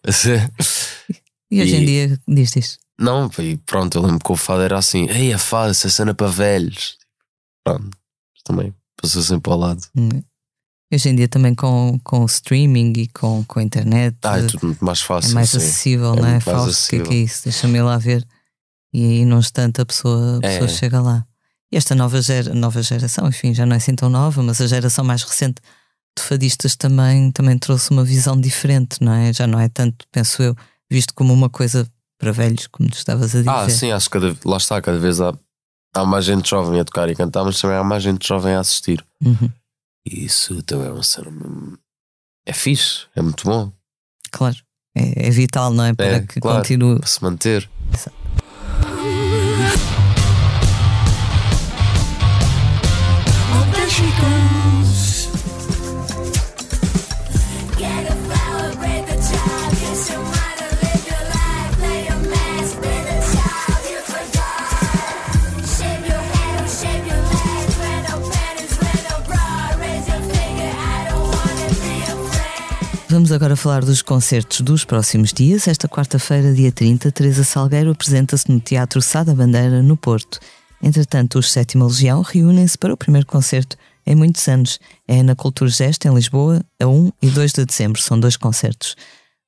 [1.52, 2.78] E hoje em E- dia diz isto.
[2.98, 6.14] Não, e pronto, eu lembro que o fado era assim: Ei, a fado, essa cena
[6.14, 6.98] para velhos.
[7.66, 7.90] Pronto,
[8.46, 9.82] também passou sempre ao lado.
[9.98, 10.24] Hum.
[10.94, 14.44] Hoje em dia também com, com o streaming e com, com a internet Ah, é
[14.44, 15.34] tudo muito mais é fácil.
[15.34, 15.58] mais sim.
[15.58, 16.40] acessível, É não é?
[16.40, 17.44] Fausto, o que é que é isso?
[17.46, 18.26] Deixa-me ir lá ver.
[18.94, 20.60] E aí num instante a pessoa, a É.
[20.60, 21.26] pessoa chega lá.
[21.72, 24.68] E esta nova, gera, nova geração, enfim, já não é assim tão nova, mas a
[24.68, 25.56] geração mais recente
[26.16, 29.34] de fadistas também, também trouxe uma visão diferente, não é?
[29.34, 30.56] Já não é tanto, penso eu,
[30.92, 31.88] visto como uma coisa
[32.20, 33.50] para velhos, como tu estavas a dizer.
[33.50, 35.34] Ah, sim, acho que cada, lá está, cada vez há,
[35.96, 38.60] há mais gente jovem a tocar e cantar, mas também há mais gente jovem a
[38.60, 39.04] assistir.
[39.26, 39.50] Uhum,
[40.06, 41.32] E isso também é uma cena.
[41.32, 41.78] mesmo-
[42.46, 43.72] É fixe, é muito bom
[44.32, 44.58] claro.
[44.96, 45.94] É, é vital, não é?
[45.94, 46.58] Para É, que claro.
[46.60, 47.00] continue.
[47.00, 47.70] para se manter.
[73.14, 75.68] Vamos agora falar dos concertos dos próximos dias.
[75.68, 80.40] Esta quarta-feira, dia 30, Teresa Salgueiro apresenta-se no Teatro Sá da Bandeira, no Porto.
[80.82, 84.80] Entretanto, os Sétima Legião reúnem-se para o primeiro concerto em muitos anos.
[85.08, 88.02] É na Cultura Gesto, em Lisboa, a 1 e 2 de dezembro.
[88.02, 88.96] São dois concertos.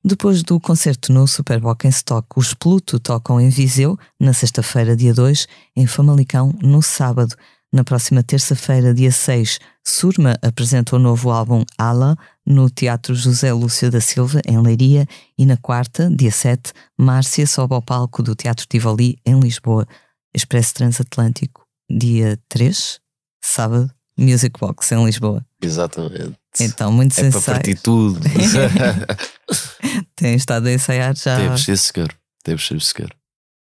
[0.04, 5.12] Depois do concerto no Superboc em Stock, os Pluto tocam em Viseu, na sexta-feira, dia
[5.12, 7.34] 2, em Famalicão, no sábado.
[7.72, 13.90] Na próxima terça-feira, dia 6, Surma apresenta o novo álbum Ala no Teatro José Lúcio
[13.90, 15.06] da Silva, em Leiria,
[15.36, 19.86] e na quarta, dia 7, Márcia sobe ao palco do Teatro Tivoli, em Lisboa.
[20.34, 23.00] Expresso Transatlântico, dia 3,
[23.44, 25.44] sábado, Music Box, em Lisboa.
[25.62, 26.36] Exatamente.
[26.60, 28.20] Então, muitos É para partir tudo.
[30.14, 31.36] Têm estado a ensaiar já.
[31.36, 32.14] Temos, sim, senhor.
[32.42, 33.14] Temos, sim, senhor.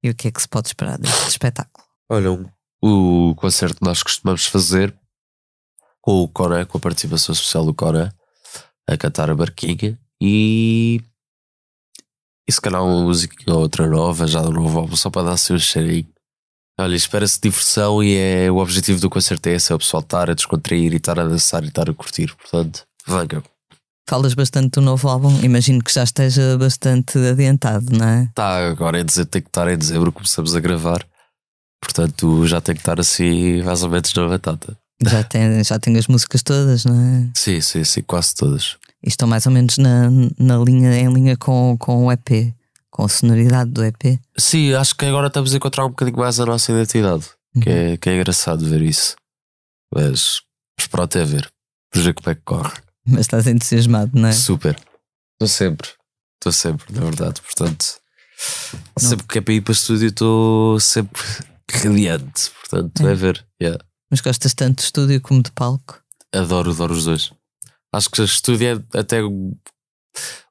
[0.04, 1.86] E o que é que se pode esperar deste espetáculo?
[2.10, 2.46] Olha, um-
[2.86, 4.93] o concerto que nós costumamos fazer
[6.01, 8.11] com o Conan, com a participação especial do Conan,
[8.86, 11.01] a cantar a barquinha e.
[12.45, 15.31] E se calhar uma música ou outra nova, já do novo álbum, só para dar
[15.31, 16.09] assim um cheirinho.
[16.77, 20.29] Olha, espera-se diversão e é o objetivo do concerto é esse: é o pessoal estar
[20.29, 22.36] a descontrair e estar a dançar e estar a curtir.
[22.36, 23.41] Portanto, venham.
[24.09, 28.23] Falas bastante do novo álbum, imagino que já esteja bastante adiantado, não é?
[28.23, 31.07] Está agora em dezembro, tem que estar em dezembro, começamos a gravar.
[31.84, 34.77] Portanto, já tem que estar assim, mais ou menos na batata.
[35.05, 37.29] Já tem, já tem as músicas todas, não é?
[37.36, 38.77] Sim, sim, sim, quase todas.
[39.03, 40.09] E estão mais ou menos na,
[40.39, 42.55] na linha, em linha com, com o EP,
[42.89, 44.17] com a sonoridade do EP.
[44.38, 47.25] Sim, acho que agora estamos a encontrar um bocadinho mais a nossa identidade,
[47.61, 49.15] que, é, que é engraçado ver isso.
[49.93, 50.39] Mas,
[50.77, 51.51] mas pronto, é ver.
[51.93, 52.73] Vamos ver como é que corre.
[53.05, 54.31] Mas estás entusiasmado, não é?
[54.31, 54.79] Super.
[55.34, 55.89] Estou sempre.
[56.36, 57.41] Estou sempre, na verdade.
[57.41, 57.97] Portanto,
[58.97, 61.21] sempre que é para ir para o estúdio, estou sempre
[61.78, 62.51] radiante.
[62.61, 63.15] Portanto, é, É.
[63.15, 63.45] ver.
[63.61, 63.84] Yeah.
[64.09, 65.99] Mas gostas tanto de estúdio como de palco?
[66.34, 67.32] Adoro, adoro os dois.
[67.93, 69.21] Acho que estúdio é até.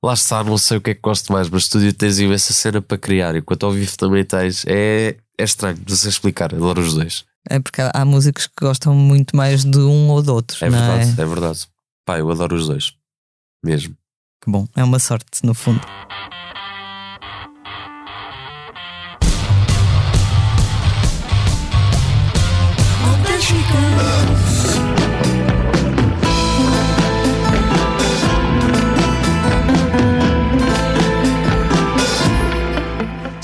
[0.02, 2.82] Lá está, não sei o que é que gosto mais, mas estúdio tens imensa cena
[2.82, 4.64] para criar, enquanto ao vivo também tens.
[4.66, 7.24] É, é estranho, não sei explicar, adoro os dois.
[7.48, 10.78] É porque há, músicos que gostam muito mais de um ou do outro, É não
[10.78, 11.22] verdade, é?
[11.22, 11.66] é verdade.
[12.04, 12.92] Pá, eu adoro os dois.
[13.64, 13.96] Mesmo.
[14.44, 15.80] Que bom, é uma sorte, no fundo.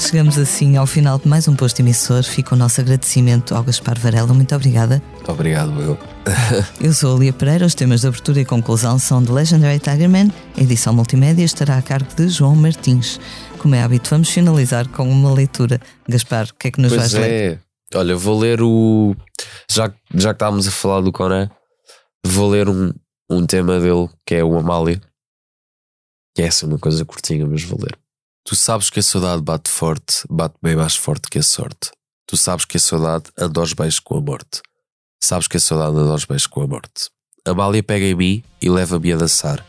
[0.09, 2.23] Chegamos assim ao final de mais um posto emissor.
[2.23, 4.33] Fica o nosso agradecimento ao Gaspar Varela.
[4.33, 5.03] Muito obrigada.
[5.13, 5.99] Muito obrigado, eu.
[6.81, 7.67] Eu sou a Lia Pereira.
[7.67, 10.33] Os temas de abertura e conclusão são de Legendary Tigerman.
[10.57, 13.21] A edição multimédia estará a cargo de João Martins.
[13.59, 15.79] Como é hábito, vamos finalizar com uma leitura.
[16.09, 17.61] Gaspar, o que é que nos Pois vais ler?
[17.95, 19.17] Olha, vou ler o.
[19.71, 21.51] Já, já que estávamos a falar do Conan,
[22.25, 22.93] vou ler um,
[23.31, 25.01] um tema dele que é o Amália.
[26.35, 27.99] Que é essa uma coisa curtinha, mas vou ler.
[28.45, 31.91] Tu sabes que a saudade bate forte, bate bem mais forte que a sorte.
[32.27, 34.61] Tu sabes que a saudade anda aos beijos com a morte.
[35.23, 37.11] Sabes que a saudade anda aos beijos com a morte.
[37.45, 39.65] Amália pega em mim e leva-me a dançar.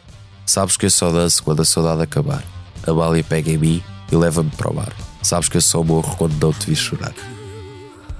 [0.45, 2.43] Sabes que eu só danço quando a saudade acabar.
[2.85, 4.93] Amália pega em mim e leva-me para o bar.
[5.23, 7.13] Sabes que eu só morro quando não te vi chorar.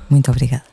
[0.10, 0.64] Muito obrigada.